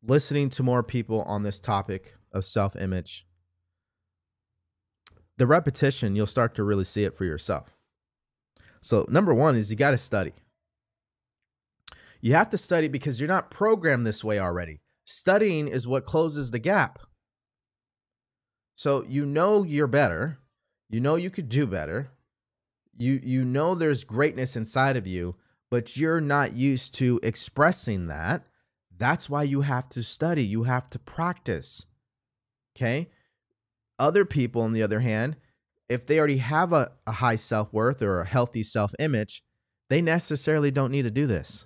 [0.03, 3.25] Listening to more people on this topic of self image.
[5.37, 7.75] The repetition, you'll start to really see it for yourself.
[8.81, 10.33] So, number one is you got to study.
[12.21, 14.79] You have to study because you're not programmed this way already.
[15.05, 16.99] Studying is what closes the gap.
[18.75, 20.39] So, you know you're better
[20.89, 22.09] you know you could do better.
[22.97, 25.35] You you know there's greatness inside of you,
[25.69, 28.43] but you're not used to expressing that.
[28.97, 31.85] That's why you have to study, you have to practice.
[32.75, 33.09] Okay?
[33.99, 35.37] Other people on the other hand,
[35.89, 39.43] if they already have a, a high self-worth or a healthy self-image,
[39.89, 41.65] they necessarily don't need to do this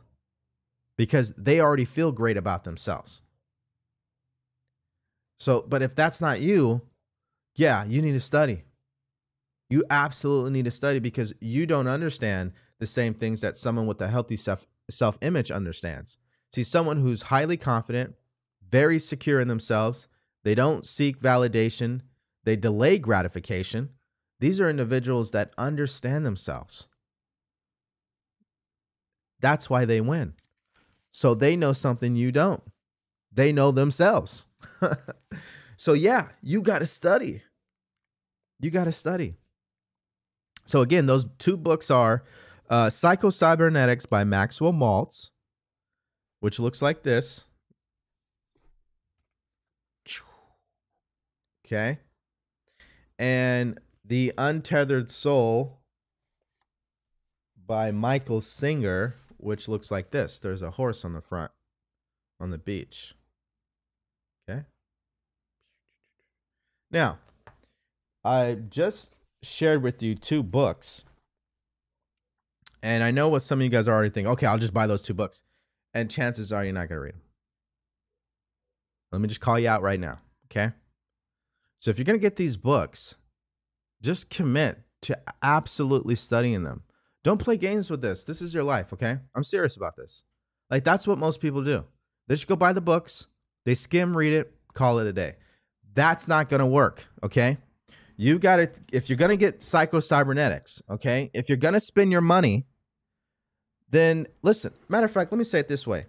[0.98, 3.22] because they already feel great about themselves.
[5.40, 6.82] So, but if that's not you,
[7.56, 8.64] yeah, you need to study.
[9.70, 14.02] You absolutely need to study because you don't understand the same things that someone with
[14.02, 16.18] a healthy self self image understands.
[16.54, 18.16] See, someone who's highly confident,
[18.70, 20.08] very secure in themselves,
[20.44, 22.02] they don't seek validation,
[22.44, 23.90] they delay gratification.
[24.40, 26.88] These are individuals that understand themselves.
[29.40, 30.34] That's why they win.
[31.12, 32.64] So they know something you don't.
[33.32, 34.46] They know themselves.
[35.78, 37.44] so, yeah, you got to study.
[38.60, 39.36] You got to study.
[40.66, 42.24] So again, those two books are
[42.70, 45.32] uh, Psycho Cybernetics by Maxwell Maltz,
[46.42, 47.46] which looks like this.
[51.66, 52.00] Okay.
[53.18, 55.80] And The Untethered Soul
[57.66, 60.38] by Michael Singer, which looks like this.
[60.40, 61.52] There's a horse on the front
[62.42, 63.16] on the beach.
[64.50, 64.64] Okay.
[66.90, 67.20] Now,
[68.26, 71.04] I just shared with you two books.
[72.84, 74.88] And I know what some of you guys are already thinking, okay, I'll just buy
[74.88, 75.44] those two books.
[75.94, 77.22] And chances are you're not going to read them.
[79.12, 80.20] Let me just call you out right now.
[80.50, 80.72] Okay.
[81.80, 83.16] So if you're going to get these books,
[84.02, 86.84] just commit to absolutely studying them.
[87.24, 88.24] Don't play games with this.
[88.24, 88.94] This is your life.
[88.94, 89.18] Okay.
[89.36, 90.24] I'm serious about this.
[90.70, 91.84] Like, that's what most people do.
[92.28, 93.28] They just go buy the books,
[93.66, 95.36] they skim, read it, call it a day.
[95.94, 97.06] That's not going to work.
[97.24, 97.58] Okay
[98.22, 101.80] you got to if you're going to get psycho cybernetics okay if you're going to
[101.80, 102.68] spend your money
[103.92, 104.74] then listen.
[104.90, 106.06] Matter of fact, let me say it this way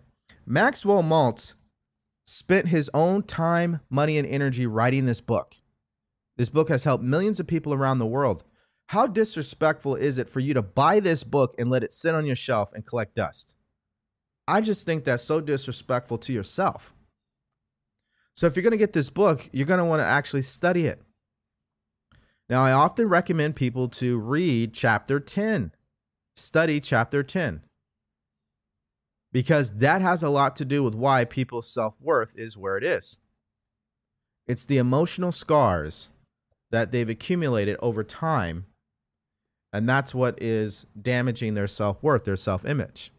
[0.47, 1.55] Maxwell Maltz
[2.25, 5.57] spent his own time, money, and energy writing this book.
[6.37, 8.45] This book has helped millions of people around the world.
[8.87, 12.27] How disrespectful is it for you to buy this book and let it sit on
[12.27, 13.55] your shelf and collect dust?
[14.49, 16.95] I just think that's so disrespectful to yourself.
[18.35, 20.87] So if you're going to get this book, you're going to want to actually study
[20.87, 21.01] it.
[22.49, 25.73] Now, I often recommend people to read chapter 10,
[26.37, 27.63] study chapter 10,
[29.33, 32.85] because that has a lot to do with why people's self worth is where it
[32.85, 33.19] is.
[34.47, 36.11] It's the emotional scars
[36.71, 38.67] that they've accumulated over time,
[39.73, 43.11] and that's what is damaging their self worth, their self image.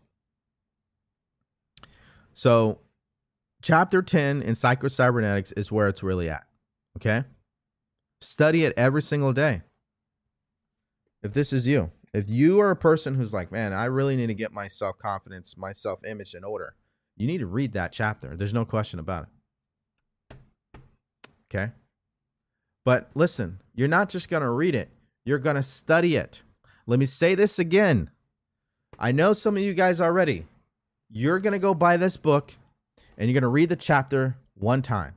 [2.34, 2.80] So,
[3.62, 6.46] chapter 10 in psychocybernetics is where it's really at.
[6.98, 7.24] Okay.
[8.22, 9.62] Study it every single day.
[11.22, 14.28] If this is you, if you are a person who's like, man, I really need
[14.28, 16.76] to get my self confidence, my self image in order,
[17.18, 18.36] you need to read that chapter.
[18.36, 19.28] There's no question about
[20.32, 20.38] it.
[21.50, 21.72] Okay.
[22.86, 24.90] But listen, you're not just going to read it,
[25.26, 26.42] you're going to study it.
[26.86, 28.10] Let me say this again.
[29.00, 30.46] I know some of you guys already.
[31.10, 32.54] You're going to go buy this book
[33.18, 35.16] and you're going to read the chapter one time.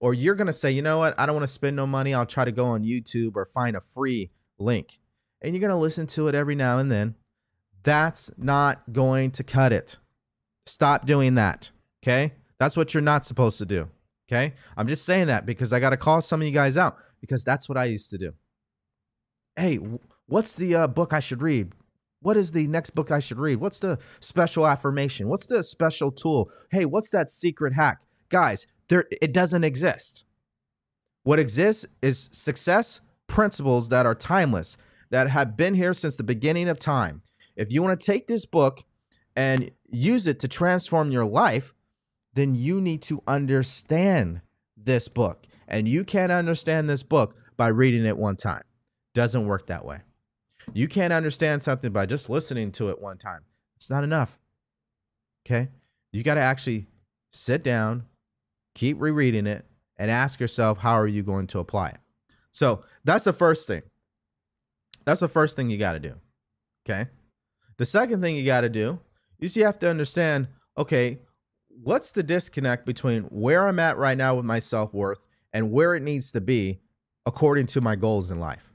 [0.00, 1.18] Or you're going to say, you know what?
[1.18, 2.14] I don't want to spend no money.
[2.14, 4.98] I'll try to go on YouTube or find a free link.
[5.42, 7.14] And you're going to listen to it every now and then.
[7.82, 9.96] That's not going to cut it.
[10.66, 11.70] Stop doing that.
[12.02, 12.32] Okay.
[12.58, 13.88] That's what you're not supposed to do.
[14.28, 14.54] Okay.
[14.76, 17.44] I'm just saying that because I got to call some of you guys out because
[17.44, 18.32] that's what I used to do.
[19.56, 19.78] Hey,
[20.26, 21.72] what's the uh, book I should read?
[22.20, 23.56] What is the next book I should read?
[23.56, 25.28] What's the special affirmation?
[25.28, 26.50] What's the special tool?
[26.70, 27.98] Hey, what's that secret hack?
[28.28, 30.24] Guys, there it doesn't exist.
[31.24, 34.76] What exists is success principles that are timeless,
[35.12, 37.22] that have been here since the beginning of time.
[37.54, 38.82] If you want to take this book
[39.36, 41.74] and use it to transform your life,
[42.32, 44.40] then you need to understand
[44.76, 45.46] this book.
[45.68, 48.62] And you can't understand this book by reading it one time.
[49.14, 50.00] Doesn't work that way.
[50.72, 53.40] You can't understand something by just listening to it one time.
[53.76, 54.38] It's not enough.
[55.44, 55.68] Okay?
[56.12, 56.86] You got to actually
[57.32, 58.04] sit down,
[58.74, 59.66] keep rereading it,
[59.98, 61.98] and ask yourself, how are you going to apply it?
[62.52, 63.82] So that's the first thing.
[65.04, 66.14] That's the first thing you got to do.
[66.84, 67.08] Okay?
[67.76, 69.00] The second thing you got to do
[69.38, 70.48] is you have to understand
[70.78, 71.18] okay,
[71.68, 75.94] what's the disconnect between where I'm at right now with my self worth and where
[75.94, 76.80] it needs to be
[77.26, 78.72] according to my goals in life?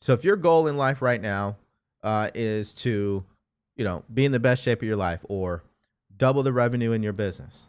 [0.00, 1.56] So if your goal in life right now
[2.02, 3.24] uh, is to,
[3.76, 5.64] you know, be in the best shape of your life or
[6.16, 7.68] double the revenue in your business,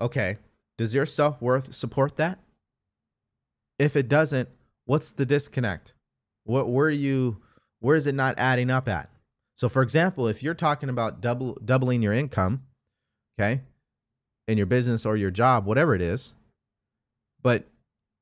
[0.00, 0.36] okay,
[0.76, 2.38] does your self worth support that?
[3.78, 4.48] If it doesn't,
[4.84, 5.94] what's the disconnect?
[6.44, 7.38] What where you?
[7.80, 9.10] Where is it not adding up at?
[9.56, 12.62] So, for example, if you're talking about double doubling your income,
[13.38, 13.62] okay,
[14.48, 16.34] in your business or your job, whatever it is,
[17.42, 17.68] but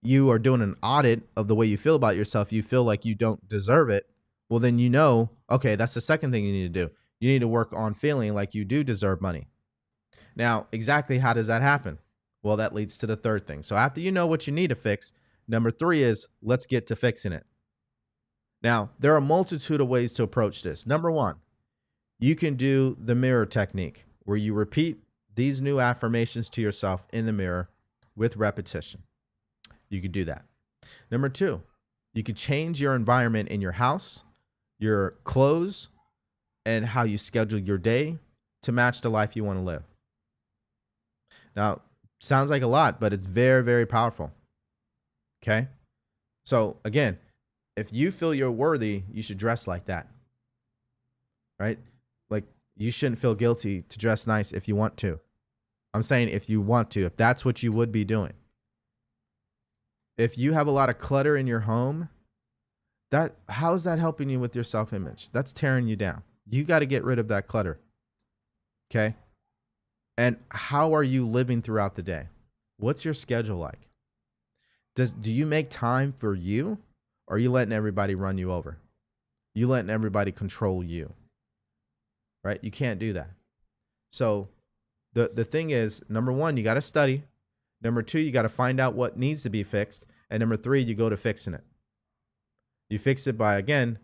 [0.03, 3.05] you are doing an audit of the way you feel about yourself, you feel like
[3.05, 4.07] you don't deserve it,
[4.51, 6.91] well, then you know, okay, that's the second thing you need to do.
[7.21, 9.47] You need to work on feeling like you do deserve money.
[10.37, 11.99] Now, exactly how does that happen?
[12.43, 13.63] Well, that leads to the third thing.
[13.63, 15.13] So, after you know what you need to fix,
[15.47, 17.45] number three is let's get to fixing it.
[18.63, 20.87] Now, there are a multitude of ways to approach this.
[20.87, 21.37] Number one,
[22.19, 24.99] you can do the mirror technique where you repeat
[25.35, 27.71] these new affirmations to yourself in the mirror
[28.17, 29.03] with repetition.
[29.89, 30.45] You could do that.
[31.11, 31.63] Number two,
[32.13, 34.25] you could change your environment in your house,
[34.79, 35.89] your clothes,
[36.67, 38.19] and how you schedule your day
[38.63, 39.83] to match the life you want to live.
[41.57, 41.81] Now,
[42.19, 44.31] sounds like a lot, but it's very, very powerful.
[45.43, 45.69] Okay.
[46.45, 47.19] So, again,
[47.81, 50.09] if you feel you're worthy, you should dress like that.
[51.59, 51.79] Right?
[52.31, 52.45] Like,
[52.77, 55.19] you shouldn't feel guilty to dress nice if you want to.
[55.93, 58.33] I'm saying if you want to, if that's what you would be doing
[60.21, 62.11] if you have a lot of clutter in your home,
[63.11, 65.31] that how's that helping you with your self-image?
[65.33, 66.23] That's tearing you down.
[66.49, 67.81] You got to get rid of that clutter.
[68.91, 69.17] Okay?
[70.19, 72.27] And how are you living throughout the day?
[72.77, 73.89] What's your schedule like?
[74.95, 76.77] Does do you make time for you
[77.31, 78.77] or are you letting everybody run you over?
[79.55, 81.15] You letting everybody control you.
[82.45, 82.63] Right?
[82.63, 83.31] You can't do that.
[84.13, 84.49] So
[85.15, 87.23] the the thing is, number 1, you got to study.
[87.81, 90.05] Number 2, you got to find out what needs to be fixed.
[90.31, 91.65] And number three, you go to fixing it.
[92.89, 93.99] You fix it by, again,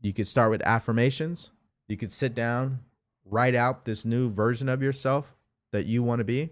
[0.00, 1.50] you could start with affirmations.
[1.88, 2.80] You could sit down,
[3.24, 5.34] write out this new version of yourself
[5.72, 6.50] that you want to be.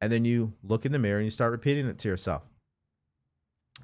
[0.00, 2.42] And then you look in the mirror and you start repeating it to yourself.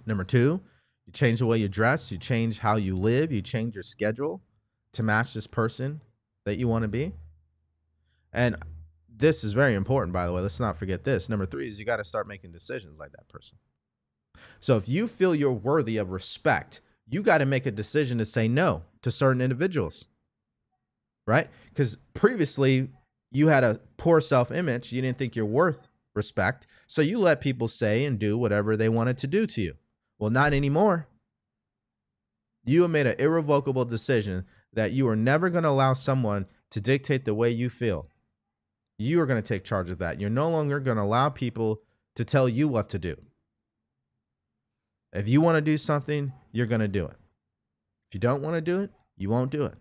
[0.07, 0.61] Number two,
[1.09, 4.43] you change the way you dress, you change how you live, you change your schedule
[4.93, 6.03] to match this person
[6.45, 7.13] that you want to be?
[8.33, 8.57] And
[9.09, 10.43] this is very important, by the way.
[10.43, 11.29] Let's not forget this.
[11.31, 13.57] Number three is you got to start making decisions like that person.
[14.61, 18.27] So if you feel you're worthy of respect, you got to make a decision to
[18.27, 20.09] say no to certain individuals,
[21.27, 21.49] right?
[21.71, 22.91] Because previously
[23.33, 24.93] you had a poor self image.
[24.93, 26.67] You didn't think you're worth respect.
[26.87, 29.75] So you let people say and do whatever they wanted to do to you.
[30.19, 31.07] Well, not anymore.
[32.65, 36.81] You have made an irrevocable decision that you are never going to allow someone to
[36.81, 38.09] dictate the way you feel.
[38.99, 40.21] You are going to take charge of that.
[40.21, 41.81] You're no longer going to allow people
[42.17, 43.17] to tell you what to do.
[45.13, 47.17] If you want to do something, you're going to do it.
[48.11, 49.75] If you don't want to do it, you won't do it.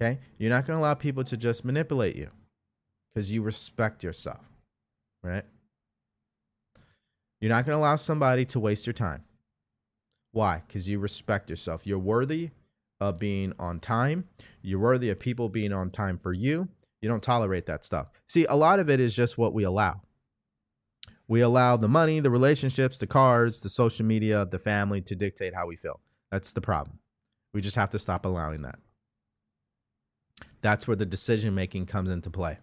[0.00, 0.18] Okay?
[0.38, 2.28] You're not going to allow people to just manipulate you
[3.14, 4.44] because you respect yourself,
[5.22, 5.44] right?
[7.40, 9.24] You're not going to allow somebody to waste your time.
[10.34, 10.62] Why?
[10.66, 11.86] Because you respect yourself.
[11.86, 12.50] You're worthy
[13.00, 14.24] of being on time.
[14.62, 16.68] You're worthy of people being on time for you.
[17.00, 18.08] You don't tolerate that stuff.
[18.26, 20.00] See, a lot of it is just what we allow.
[21.28, 25.54] We allow the money, the relationships, the cars, the social media, the family to dictate
[25.54, 26.00] how we feel.
[26.32, 26.98] That's the problem.
[27.52, 28.80] We just have to stop allowing that.
[30.62, 32.58] That's where the decision making comes into play.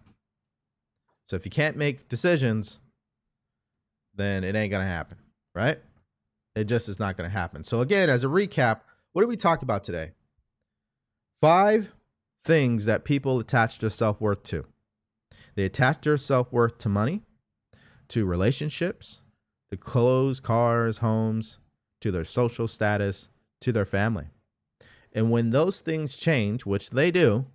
[1.26, 2.80] So if you can't make decisions,
[4.14, 5.16] then it ain't going to happen,
[5.54, 5.78] right?
[6.54, 7.64] It just is not going to happen.
[7.64, 8.80] So, again, as a recap,
[9.12, 10.12] what did we talk about today?
[11.40, 11.92] Five
[12.44, 14.64] things that people attach their self worth to.
[15.54, 17.22] They attach their self worth to money,
[18.08, 19.22] to relationships,
[19.70, 21.58] to clothes, cars, homes,
[22.00, 23.28] to their social status,
[23.60, 24.26] to their family.
[25.12, 27.46] And when those things change, which they do,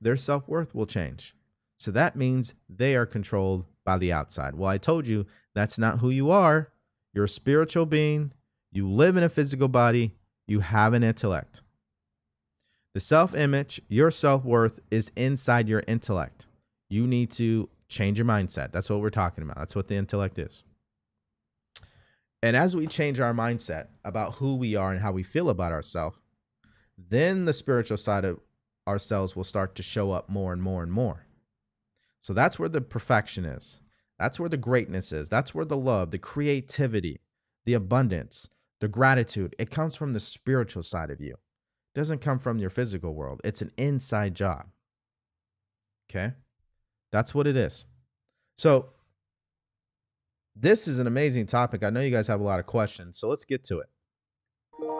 [0.00, 1.34] their self worth will change.
[1.78, 4.54] So that means they are controlled by the outside.
[4.54, 6.70] Well, I told you that's not who you are.
[7.14, 8.32] You're a spiritual being.
[8.72, 10.14] You live in a physical body.
[10.46, 11.62] You have an intellect.
[12.92, 16.46] The self image, your self worth is inside your intellect.
[16.88, 18.72] You need to change your mindset.
[18.72, 19.58] That's what we're talking about.
[19.58, 20.64] That's what the intellect is.
[22.42, 25.72] And as we change our mindset about who we are and how we feel about
[25.72, 26.18] ourselves,
[26.98, 28.38] then the spiritual side of
[28.86, 31.26] ourselves will start to show up more and more and more.
[32.20, 33.80] So that's where the perfection is.
[34.18, 35.28] That's where the greatness is.
[35.28, 37.20] That's where the love, the creativity,
[37.64, 38.48] the abundance,
[38.80, 41.32] the gratitude, it comes from the spiritual side of you.
[41.32, 43.40] It doesn't come from your physical world.
[43.44, 44.66] It's an inside job.
[46.10, 46.32] Okay?
[47.12, 47.84] That's what it is.
[48.58, 48.90] So
[50.54, 51.82] this is an amazing topic.
[51.82, 53.88] I know you guys have a lot of questions, so let's get to it.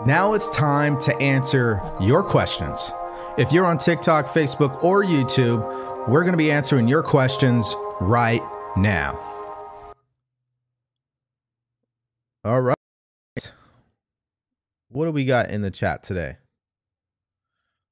[0.07, 2.93] Now it's time to answer your questions.
[3.37, 8.43] If you're on TikTok, Facebook, or YouTube, we're going to be answering your questions right
[8.77, 9.19] now.
[12.45, 12.77] All right.
[14.89, 16.37] What do we got in the chat today?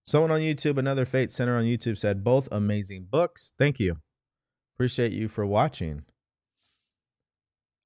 [0.05, 3.53] Someone on YouTube, another Fate Center on YouTube said, both amazing books.
[3.59, 3.99] Thank you.
[4.77, 6.03] Appreciate you for watching.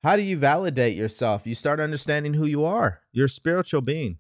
[0.03, 1.47] How do you validate yourself?
[1.47, 3.01] You start understanding who you are.
[3.13, 4.19] You're a spiritual being.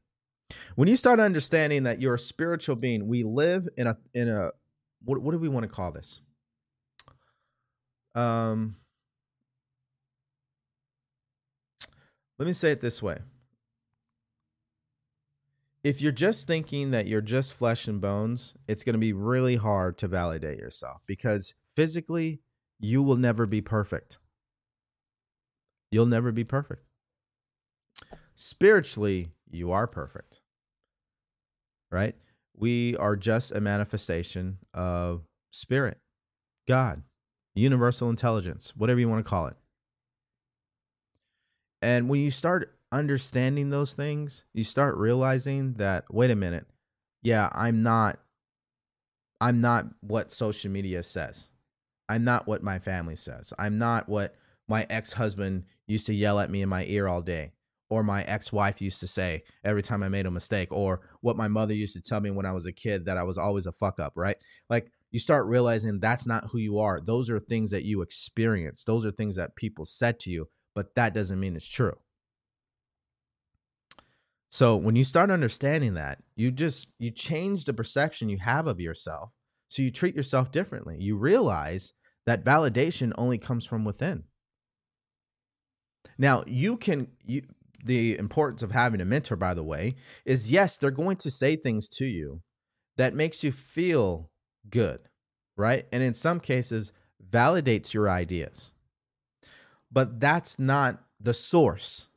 [0.75, 4.51] When you start understanding that you're a spiritual being, we live in a in a
[5.05, 6.21] what what do we want to call this?
[8.17, 8.77] Um
[12.39, 13.19] let me say it this way.
[15.85, 19.55] If you're just thinking that you're just flesh and bones, it's going to be really
[19.55, 22.41] hard to validate yourself because physically
[22.81, 24.19] you will never be perfect.
[25.91, 26.83] You'll never be perfect.
[28.35, 30.41] Spiritually, you are perfect.
[31.91, 32.17] Right?
[32.55, 35.99] We are just a manifestation of spirit,
[36.67, 37.03] God,
[37.57, 39.57] universal intelligence, whatever you want to call it.
[41.83, 46.67] And when you start understanding those things, you start realizing that wait a minute,
[47.23, 48.19] yeah, I'm not
[49.41, 51.51] I'm not what social media says.
[52.09, 53.53] I'm not what my family says.
[53.59, 54.37] I'm not what
[54.69, 57.53] my ex-husband used to yell at me in my ear all day
[57.89, 61.49] or my ex-wife used to say every time I made a mistake or what my
[61.49, 63.73] mother used to tell me when I was a kid that I was always a
[63.73, 64.37] fuck up, right?
[64.71, 67.01] Like you start realizing that's not who you are.
[67.01, 68.85] Those are things that you experience.
[68.85, 71.97] Those are things that people said to you, but that doesn't mean it's true.
[74.51, 78.81] So when you start understanding that, you just you change the perception you have of
[78.81, 79.31] yourself.
[79.69, 80.97] So you treat yourself differently.
[80.99, 81.93] You realize
[82.27, 84.25] that validation only comes from within.
[86.19, 87.43] Now, you can you
[87.85, 89.95] the importance of having a mentor by the way
[90.25, 92.41] is yes, they're going to say things to you
[92.97, 94.31] that makes you feel
[94.71, 95.01] good,
[95.57, 95.87] right?
[95.93, 96.93] And in some cases
[97.31, 98.73] validates your ideas.
[99.91, 102.09] But that's not the source.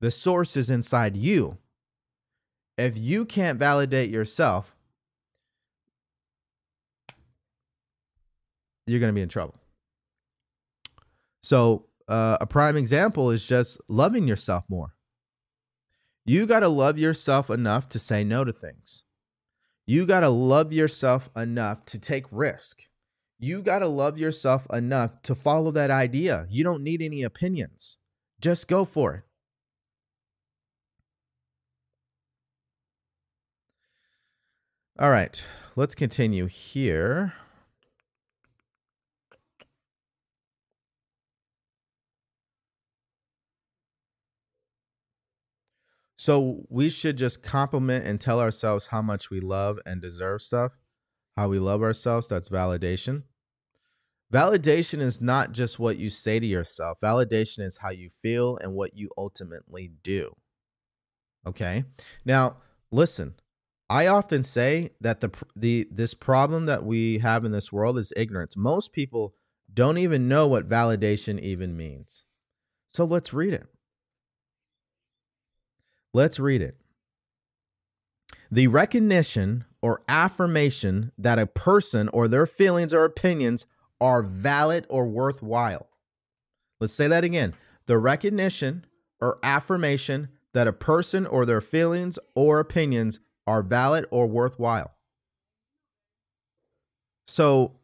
[0.00, 1.58] The source is inside you.
[2.78, 4.74] If you can't validate yourself,
[8.86, 9.54] you're going to be in trouble.
[11.42, 14.94] So, uh, a prime example is just loving yourself more.
[16.24, 19.04] You got to love yourself enough to say no to things.
[19.86, 22.82] You got to love yourself enough to take risk.
[23.38, 26.46] You got to love yourself enough to follow that idea.
[26.50, 27.98] You don't need any opinions.
[28.40, 29.22] Just go for it.
[34.98, 35.42] All right,
[35.76, 37.32] let's continue here.
[46.20, 50.72] So we should just compliment and tell ourselves how much we love and deserve stuff,
[51.34, 52.28] how we love ourselves.
[52.28, 53.22] That's validation.
[54.30, 58.74] Validation is not just what you say to yourself, validation is how you feel and
[58.74, 60.30] what you ultimately do.
[61.46, 61.84] Okay.
[62.26, 62.58] Now,
[62.90, 63.32] listen,
[63.88, 68.12] I often say that the the this problem that we have in this world is
[68.14, 68.58] ignorance.
[68.58, 69.32] Most people
[69.72, 72.24] don't even know what validation even means.
[72.92, 73.66] So let's read it.
[76.12, 76.76] Let's read it.
[78.50, 83.66] The recognition or affirmation that a person or their feelings or opinions
[84.00, 85.88] are valid or worthwhile.
[86.80, 87.54] Let's say that again.
[87.86, 88.84] The recognition
[89.20, 94.92] or affirmation that a person or their feelings or opinions are valid or worthwhile.
[97.28, 97.76] So,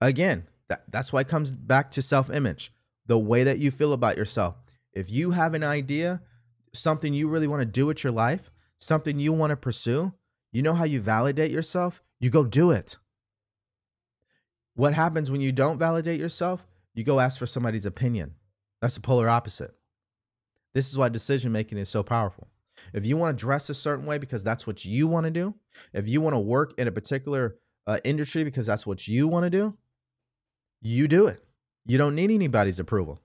[0.00, 2.72] again, that, that's why it comes back to self image,
[3.06, 4.56] the way that you feel about yourself.
[4.92, 6.20] If you have an idea
[6.72, 10.12] something you really want to do with your life, something you want to pursue,
[10.52, 12.02] you know how you validate yourself?
[12.18, 12.96] You go do it.
[14.74, 16.66] What happens when you don't validate yourself?
[16.94, 18.34] You go ask for somebody's opinion.
[18.80, 19.74] That's the polar opposite.
[20.74, 22.48] This is why decision making is so powerful.
[22.92, 25.54] If you want to dress a certain way because that's what you want to do,
[25.92, 27.56] if you want to work in a particular
[27.86, 29.76] uh, industry because that's what you want to do,
[30.80, 31.44] you do it.
[31.86, 33.20] You don't need anybody's approval.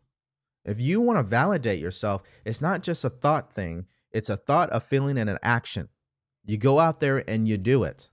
[0.66, 4.70] If you want to validate yourself, it's not just a thought thing, it's a thought,
[4.72, 5.90] a feeling, and an action.
[6.46, 8.10] You go out there and you do it.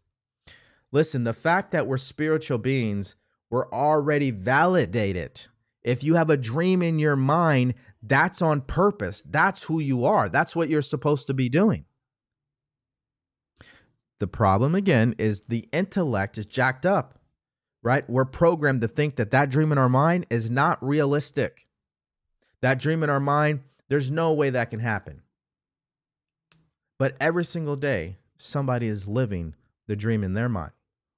[0.90, 3.16] Listen, the fact that we're spiritual beings,
[3.50, 5.46] we're already validated.
[5.82, 9.22] If you have a dream in your mind, that's on purpose.
[9.28, 10.28] That's who you are.
[10.28, 11.86] That's what you're supposed to be doing.
[14.20, 17.18] The problem again is the intellect is jacked up,
[17.82, 18.08] right?
[18.08, 21.66] We're programmed to think that that dream in our mind is not realistic.
[22.62, 25.22] That dream in our mind, there's no way that can happen.
[26.98, 29.54] But every single day, somebody is living
[29.88, 30.72] the dream in their mind.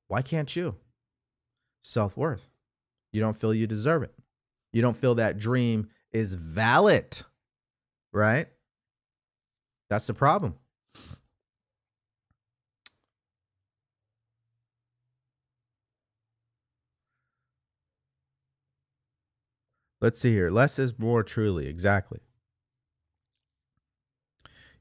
[0.08, 0.74] Why can't you?
[1.82, 2.48] Self worth.
[3.12, 4.14] You don't feel you deserve it.
[4.72, 7.22] You don't feel that dream is valid,
[8.12, 8.48] right?
[9.90, 10.56] That's the problem.
[20.04, 20.50] Let's see here.
[20.50, 21.66] Less is more truly.
[21.66, 22.18] Exactly.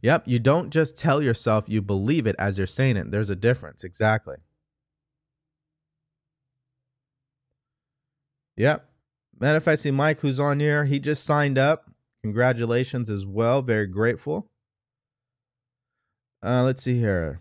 [0.01, 0.23] Yep.
[0.27, 3.09] You don't just tell yourself you believe it as you're saying it.
[3.09, 3.85] There's a difference.
[3.85, 4.35] Exactly.
[8.57, 8.85] Yep.
[9.39, 11.89] Manifesting Mike, who's on here, he just signed up.
[12.23, 13.61] Congratulations as well.
[13.61, 14.49] Very grateful.
[16.45, 17.39] Uh, let's see here.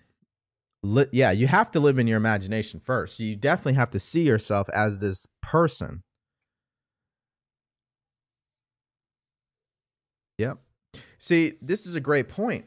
[1.10, 3.18] yeah, you have to live in your imagination first.
[3.18, 6.04] You definitely have to see yourself as this person
[10.38, 10.58] Yep.
[11.22, 12.64] See, this is a great point.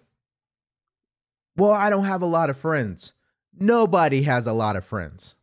[1.58, 3.12] Well, I don't have a lot of friends.
[3.54, 5.36] Nobody has a lot of friends.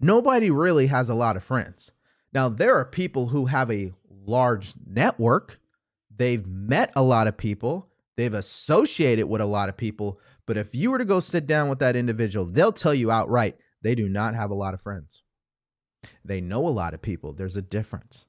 [0.00, 1.92] Nobody really has a lot of friends.
[2.34, 3.90] Now, there are people who have a
[4.26, 5.60] large network.
[6.14, 7.88] They've met a lot of people.
[8.18, 10.20] They've associated with a lot of people.
[10.44, 13.56] But if you were to go sit down with that individual, they'll tell you outright
[13.80, 15.22] they do not have a lot of friends.
[16.22, 17.32] They know a lot of people.
[17.32, 18.26] There's a difference.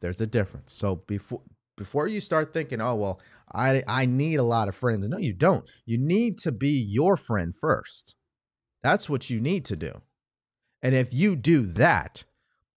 [0.00, 0.72] There's a difference.
[0.72, 1.42] So before
[1.76, 3.20] before you start thinking, oh, well,
[3.54, 5.08] I, I need a lot of friends.
[5.08, 5.68] No, you don't.
[5.84, 8.14] You need to be your friend first.
[8.82, 10.00] That's what you need to do.
[10.82, 12.24] And if you do that,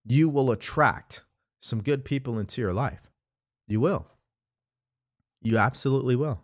[0.06, 1.24] you will attract
[1.60, 3.12] some good people into your life.
[3.68, 4.08] You will.
[5.42, 6.42] You absolutely will.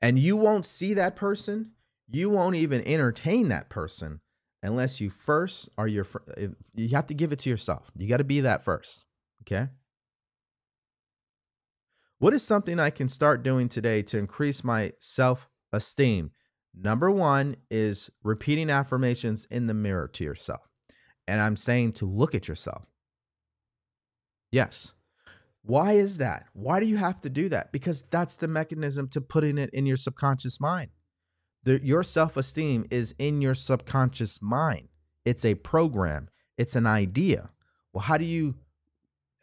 [0.00, 1.72] And you won't see that person.
[2.08, 4.20] You won't even entertain that person
[4.62, 6.06] unless you first are your,
[6.74, 7.90] you have to give it to yourself.
[7.96, 9.04] You got to be that first.
[9.42, 9.68] Okay.
[12.20, 16.32] What is something I can start doing today to increase my self esteem?
[16.74, 20.68] Number one is repeating affirmations in the mirror to yourself.
[21.28, 22.84] And I'm saying to look at yourself.
[24.50, 24.94] Yes.
[25.62, 26.46] Why is that?
[26.54, 27.70] Why do you have to do that?
[27.72, 30.90] Because that's the mechanism to putting it in your subconscious mind.
[31.64, 34.88] The, your self esteem is in your subconscious mind,
[35.24, 37.50] it's a program, it's an idea.
[37.92, 38.54] Well, how do you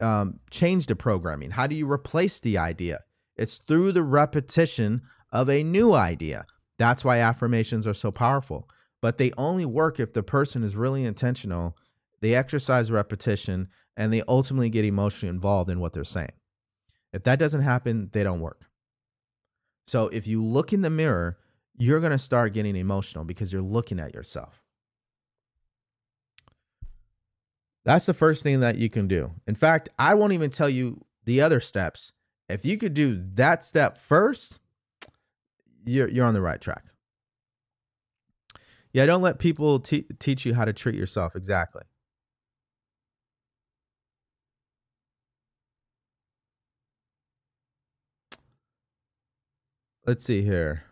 [0.00, 1.50] um, change the programming?
[1.50, 3.00] How do you replace the idea?
[3.36, 6.46] It's through the repetition of a new idea.
[6.78, 8.68] That's why affirmations are so powerful.
[9.02, 11.76] But they only work if the person is really intentional,
[12.20, 16.32] they exercise repetition, and they ultimately get emotionally involved in what they're saying.
[17.12, 18.62] If that doesn't happen, they don't work.
[19.86, 21.38] So if you look in the mirror,
[21.78, 24.62] you're going to start getting emotional because you're looking at yourself.
[27.86, 29.30] That's the first thing that you can do.
[29.46, 32.12] In fact, I won't even tell you the other steps.
[32.48, 34.58] If you could do that step first,
[35.84, 36.84] you're you're on the right track.
[38.92, 41.82] Yeah, don't let people te- teach you how to treat yourself exactly.
[50.06, 50.84] Let's see here.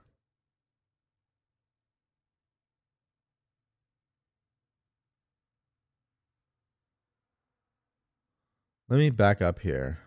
[8.88, 9.98] Let me back up here.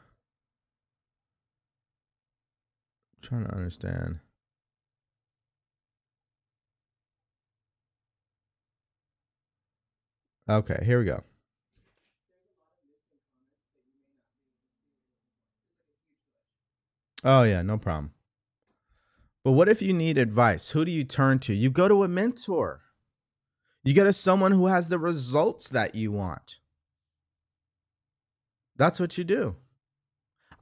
[3.15, 4.19] I'm trying to understand.
[10.49, 11.23] Okay, here we go.
[17.23, 18.13] Oh, yeah, no problem.
[19.43, 20.69] But what if you need advice?
[20.69, 21.53] Who do you turn to?
[21.53, 22.81] You go to a mentor.
[23.83, 26.59] You go to someone who has the results that you want.
[28.77, 29.55] That's what you do.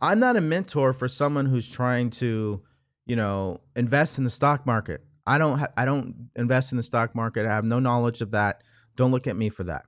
[0.01, 2.61] I'm not a mentor for someone who's trying to,
[3.05, 5.01] you know, invest in the stock market.
[5.25, 7.45] I don't ha- I don't invest in the stock market.
[7.45, 8.63] I have no knowledge of that.
[8.95, 9.85] Don't look at me for that.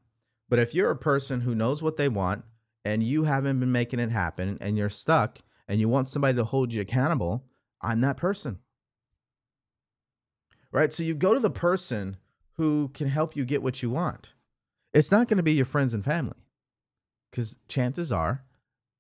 [0.50, 2.44] But if you're a person who knows what they want
[2.86, 6.46] and you haven't been making it happen and you're stuck and you want somebody to
[6.46, 7.46] hold you accountable,
[7.82, 8.60] I'm that person.
[10.72, 10.92] Right?
[10.92, 12.18] So you go to the person
[12.54, 14.34] who can help you get what you want.
[14.94, 16.47] It's not going to be your friends and family
[17.32, 18.44] because chances are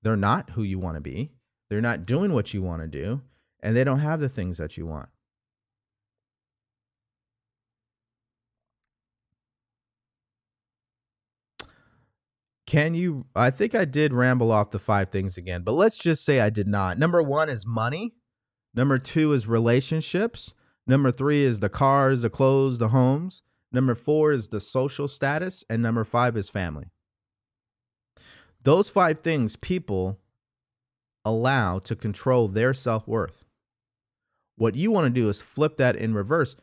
[0.03, 1.31] they're not who you want to be.
[1.69, 3.21] They're not doing what you want to do,
[3.61, 5.09] and they don't have the things that you want.
[12.65, 13.25] Can you?
[13.35, 16.49] I think I did ramble off the five things again, but let's just say I
[16.49, 16.99] did not.
[16.99, 18.13] Number one is money.
[18.73, 20.53] Number two is relationships.
[20.85, 23.41] Number three is the cars, the clothes, the homes.
[23.71, 25.63] Number four is the social status.
[25.69, 26.91] And number five is family.
[28.67, 30.19] Those five things people
[31.23, 33.45] allow to control their self worth.
[34.57, 36.57] What you want to do is flip that in reverse.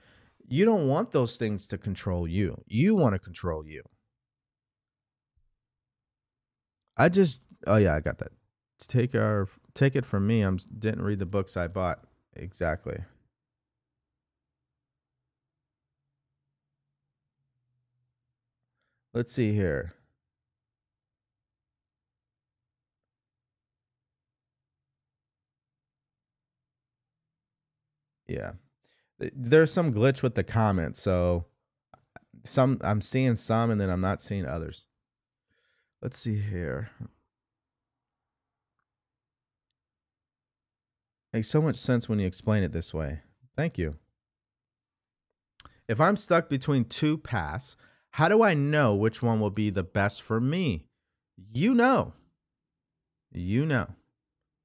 [0.47, 3.83] You don't want those things to control you, you want to control you.
[6.99, 8.33] I just oh yeah, I got that.
[8.87, 10.43] Take our take it from me.
[10.43, 12.01] I'm didn't read the books I bought
[12.37, 12.99] exactly.
[19.15, 19.95] Let's see here.
[28.27, 28.53] Yeah.
[29.19, 31.47] There's some glitch with the comments, so
[32.45, 34.87] some I'm seeing some and then I'm not seeing others.
[36.03, 36.91] Let's see here.
[41.33, 43.21] Makes so much sense when you explain it this way.
[43.57, 43.97] Thank you.
[45.89, 47.77] If I'm stuck between two paths,
[48.11, 50.87] how do I know which one will be the best for me?
[51.53, 52.13] You know.
[53.33, 53.89] You know.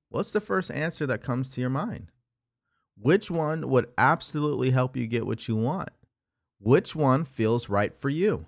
[0.10, 2.12] What's the first answer that comes to your mind?
[3.02, 5.90] Which one would absolutely help you get what you want?
[6.60, 8.48] Which one feels right for you?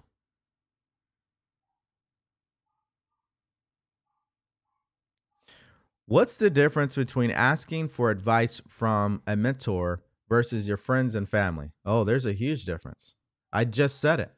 [6.05, 11.71] What's the difference between asking for advice from a mentor versus your friends and family?
[11.85, 13.15] Oh, there's a huge difference.
[13.53, 14.33] I just said it.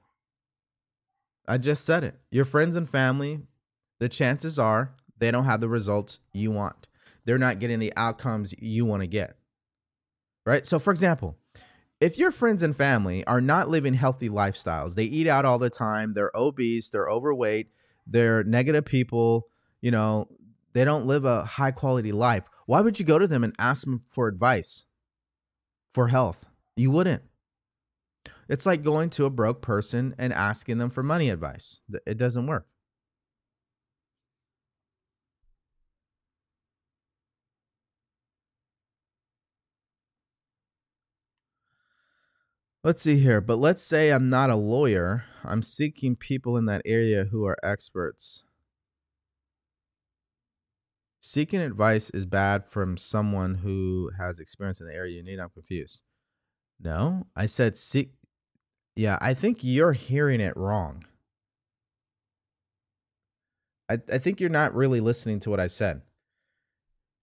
[1.48, 2.20] I just said it.
[2.30, 3.42] Your friends and family,
[4.00, 6.88] the chances are they don't have the results you want.
[7.26, 9.36] They're not getting the outcomes you want to get.
[10.46, 10.66] Right?
[10.66, 11.38] So, for example,
[12.02, 15.70] if your friends and family are not living healthy lifestyles, they eat out all the
[15.70, 17.70] time, they're obese, they're overweight,
[18.06, 19.48] they're negative people,
[19.82, 20.28] you know,
[20.74, 22.44] they don't live a high quality life.
[22.66, 24.86] Why would you go to them and ask them for advice
[25.94, 26.46] for health?
[26.76, 27.24] You wouldn't.
[28.50, 31.84] It's like going to a broke person and asking them for money advice.
[32.06, 32.68] It doesn't work.
[42.84, 43.40] Let's see here.
[43.40, 45.24] But let's say I'm not a lawyer.
[45.44, 48.44] I'm seeking people in that area who are experts.
[51.22, 55.40] Seeking advice is bad from someone who has experience in the area you need.
[55.40, 56.04] I'm confused.
[56.82, 58.12] No, I said seek.
[58.98, 61.06] Yeah, I think you're hearing it wrong.
[63.90, 66.02] I, I think you're not really listening to what I said.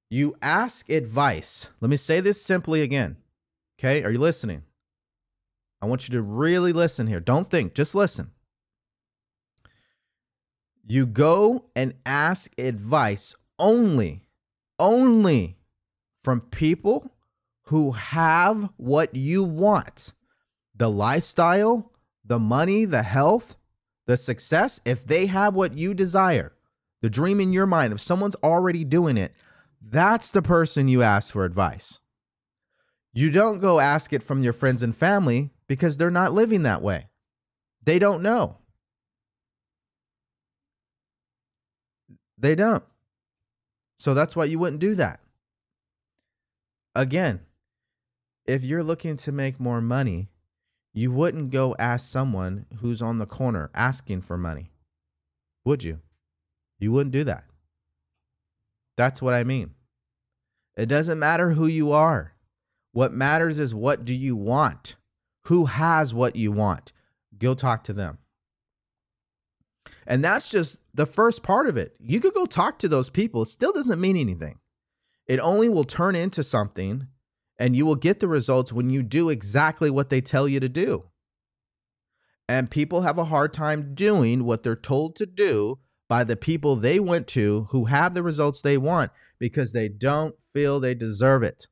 [0.08, 1.68] You ask advice.
[1.80, 3.18] Let me say this simply again.
[3.78, 4.02] Okay.
[4.02, 4.62] Are you listening?
[5.82, 7.20] I want you to really listen here.
[7.20, 8.30] Don't think, just listen.
[10.86, 14.26] You go and ask advice only,
[14.78, 15.56] only
[16.22, 17.12] from people
[17.64, 20.12] who have what you want
[20.74, 21.92] the lifestyle,
[22.24, 23.56] the money, the health,
[24.06, 24.80] the success.
[24.86, 26.54] If they have what you desire,
[27.02, 29.34] the dream in your mind, if someone's already doing it,
[29.82, 32.00] that's the person you ask for advice.
[33.12, 36.82] You don't go ask it from your friends and family because they're not living that
[36.82, 37.06] way.
[37.84, 38.56] They don't know.
[42.36, 42.82] They don't.
[44.00, 45.20] So that's why you wouldn't do that.
[46.96, 47.38] Again,
[48.46, 50.28] if you're looking to make more money,
[50.92, 54.72] you wouldn't go ask someone who's on the corner asking for money.
[55.64, 56.00] Would you?
[56.80, 57.44] You wouldn't do that.
[58.96, 59.70] That's what I mean.
[60.76, 62.34] It doesn't matter who you are.
[62.90, 64.96] What matters is what do you want?
[65.44, 66.92] Who has what you want?
[67.38, 68.18] Go talk to them.
[70.06, 71.94] And that's just the first part of it.
[72.00, 73.42] You could go talk to those people.
[73.42, 74.58] It still doesn't mean anything.
[75.26, 77.06] It only will turn into something
[77.58, 80.68] and you will get the results when you do exactly what they tell you to
[80.68, 81.04] do.
[82.48, 85.78] And people have a hard time doing what they're told to do
[86.08, 90.34] by the people they went to who have the results they want because they don't
[90.52, 91.68] feel they deserve it.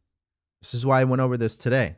[0.62, 1.96] This is why I went over this today.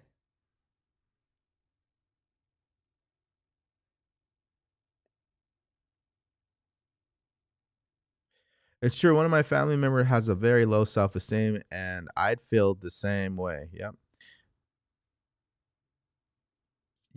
[8.83, 9.15] It's true.
[9.15, 12.91] One of my family members has a very low self esteem, and I'd feel the
[12.91, 13.69] same way.
[13.73, 13.95] Yep.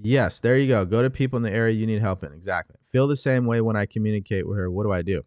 [0.01, 0.85] Yes, there you go.
[0.85, 2.33] Go to people in the area you need help in.
[2.33, 2.75] Exactly.
[2.91, 4.69] Feel the same way when I communicate with her.
[4.69, 5.23] What do I do?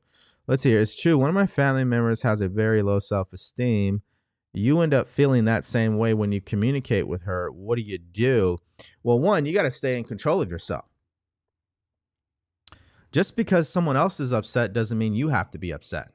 [0.47, 0.80] Let's here.
[0.80, 1.16] It's true.
[1.16, 4.03] One of my family members has a very low self esteem.
[4.53, 7.51] You end up feeling that same way when you communicate with her.
[7.51, 8.59] What do you do?
[9.03, 10.87] Well, one, you got to stay in control of yourself.
[13.12, 16.11] Just because someone else is upset doesn't mean you have to be upset.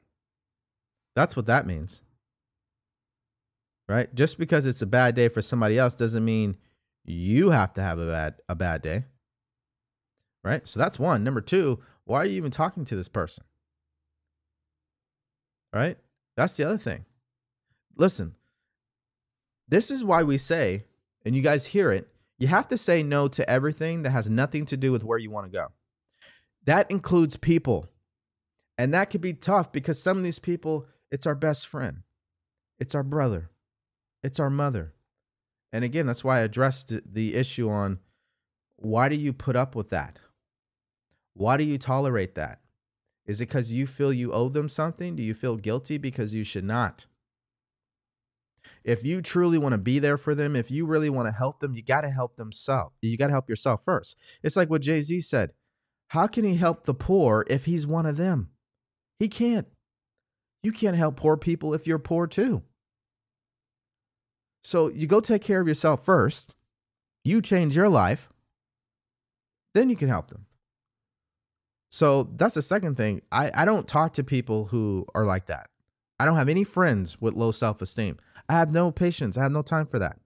[1.14, 2.00] That's what that means.
[3.88, 4.12] Right?
[4.14, 6.56] Just because it's a bad day for somebody else doesn't mean
[7.04, 9.04] you have to have a bad a bad day.
[10.44, 10.66] Right?
[10.66, 11.22] So that's one.
[11.24, 13.44] Number 2, why are you even talking to this person?
[15.72, 15.98] Right?
[16.36, 17.04] That's the other thing.
[17.96, 18.34] Listen.
[19.68, 20.84] This is why we say
[21.24, 22.08] and you guys hear it,
[22.38, 25.30] you have to say no to everything that has nothing to do with where you
[25.30, 25.68] want to go.
[26.64, 27.86] That includes people.
[28.78, 31.98] And that could be tough because some of these people it's our best friend.
[32.80, 33.50] It's our brother.
[34.24, 34.94] It's our mother.
[35.72, 38.00] And again, that's why I addressed the issue on
[38.76, 40.18] why do you put up with that?
[41.34, 42.60] Why do you tolerate that?
[43.26, 45.14] Is it because you feel you owe them something?
[45.14, 47.06] Do you feel guilty because you should not?
[48.82, 51.60] If you truly want to be there for them, if you really want to help
[51.60, 52.94] them, you got to help themselves.
[53.02, 54.16] You got to help yourself first.
[54.42, 55.52] It's like what Jay Z said
[56.08, 58.50] How can he help the poor if he's one of them?
[59.18, 59.68] He can't.
[60.62, 62.62] You can't help poor people if you're poor too.
[64.64, 66.54] So you go take care of yourself first.
[67.24, 68.28] You change your life.
[69.74, 70.46] Then you can help them.
[71.90, 73.22] So that's the second thing.
[73.30, 75.68] I, I don't talk to people who are like that.
[76.18, 78.18] I don't have any friends with low self esteem.
[78.48, 79.36] I have no patience.
[79.36, 80.18] I have no time for that.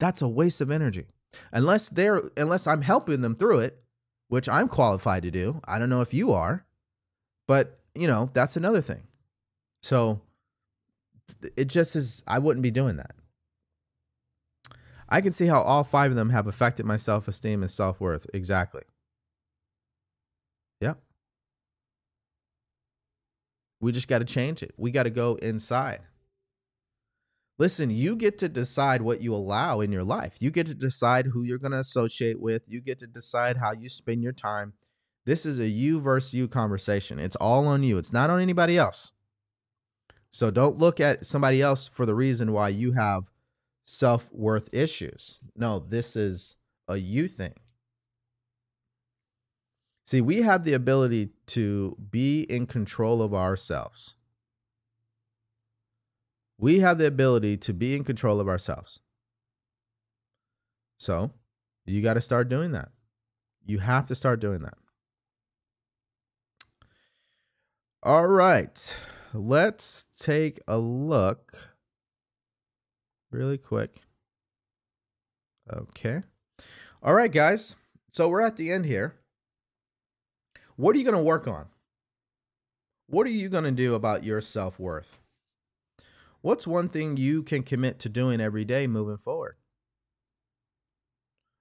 [0.00, 1.06] That's a waste of energy.
[1.52, 3.82] Unless they're unless I'm helping them through it,
[4.28, 5.60] which I'm qualified to do.
[5.66, 6.64] I don't know if you are,
[7.46, 9.02] but you know, that's another thing.
[9.84, 10.22] So
[11.58, 13.14] it just is, I wouldn't be doing that.
[15.10, 18.00] I can see how all five of them have affected my self esteem and self
[18.00, 18.26] worth.
[18.32, 18.80] Exactly.
[20.80, 20.98] Yep.
[23.82, 24.72] We just got to change it.
[24.78, 26.00] We got to go inside.
[27.58, 30.38] Listen, you get to decide what you allow in your life.
[30.40, 32.62] You get to decide who you're going to associate with.
[32.66, 34.72] You get to decide how you spend your time.
[35.26, 37.18] This is a you versus you conversation.
[37.18, 39.12] It's all on you, it's not on anybody else.
[40.34, 43.30] So don't look at somebody else for the reason why you have
[43.84, 45.38] self worth issues.
[45.54, 46.56] No, this is
[46.88, 47.54] a you thing.
[50.08, 54.16] See, we have the ability to be in control of ourselves.
[56.58, 58.98] We have the ability to be in control of ourselves.
[60.98, 61.30] So
[61.86, 62.88] you got to start doing that.
[63.64, 64.78] You have to start doing that.
[68.02, 68.96] All right
[69.34, 71.58] let's take a look
[73.30, 74.00] really quick.
[75.72, 76.22] Okay.
[77.02, 77.76] All right, guys.
[78.12, 79.14] So we're at the end here.
[80.76, 81.66] What are you going to work on?
[83.08, 85.20] What are you going to do about your self worth?
[86.40, 89.56] What's one thing you can commit to doing every day moving forward?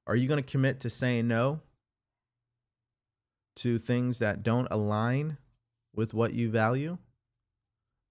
[0.06, 1.62] Are you going to commit to saying no
[3.58, 5.38] to things that don't align
[5.96, 6.98] with what you value?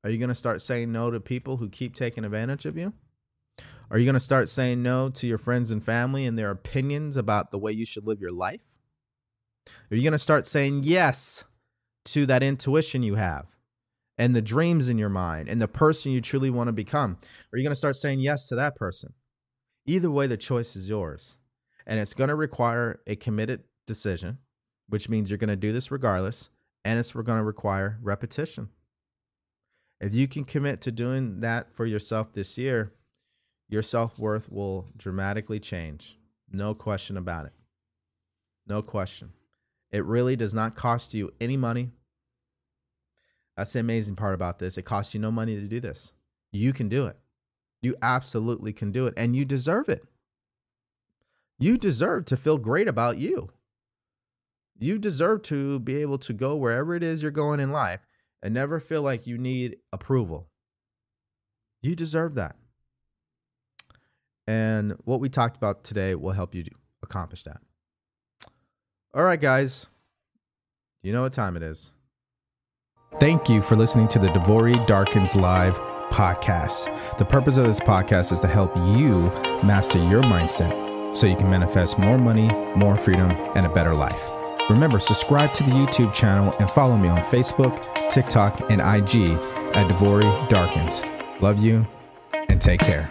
[0.04, 2.92] Are you going to start saying no to people who keep taking advantage of you?
[3.90, 7.16] Are you going to start saying no to your friends and family and their opinions
[7.16, 8.62] about the way you should live your life?
[9.90, 11.44] Are you going to start saying yes
[12.06, 13.46] to that intuition you have
[14.18, 17.18] and the dreams in your mind and the person you truly want to become?
[17.52, 19.12] Are you going to start saying yes to that person?
[19.86, 21.36] Either way, the choice is yours.
[21.86, 24.38] And it's going to require a committed decision,
[24.88, 26.48] which means you're going to do this regardless.
[26.84, 28.68] And it's going to require repetition.
[30.02, 32.92] If you can commit to doing that for yourself this year,
[33.68, 36.18] your self worth will dramatically change.
[36.50, 37.52] No question about it.
[38.66, 39.30] No question.
[39.92, 41.92] It really does not cost you any money.
[43.56, 44.76] That's the amazing part about this.
[44.76, 46.12] It costs you no money to do this.
[46.50, 47.16] You can do it.
[47.80, 50.02] You absolutely can do it, and you deserve it.
[51.60, 53.48] You deserve to feel great about you.
[54.80, 58.00] You deserve to be able to go wherever it is you're going in life
[58.42, 60.48] and never feel like you need approval.
[61.82, 62.56] You deserve that.
[64.46, 66.64] And what we talked about today will help you
[67.02, 67.60] accomplish that.
[69.14, 69.86] All right, guys.
[71.02, 71.92] You know what time it is.
[73.20, 75.78] Thank you for listening to the DeVory Darkins Live
[76.10, 77.18] podcast.
[77.18, 79.30] The purpose of this podcast is to help you
[79.62, 84.41] master your mindset so you can manifest more money, more freedom, and a better life.
[84.70, 89.30] Remember, subscribe to the YouTube channel and follow me on Facebook, TikTok, and IG
[89.74, 91.02] at DeVory Darkins.
[91.40, 91.86] Love you
[92.32, 93.10] and take care.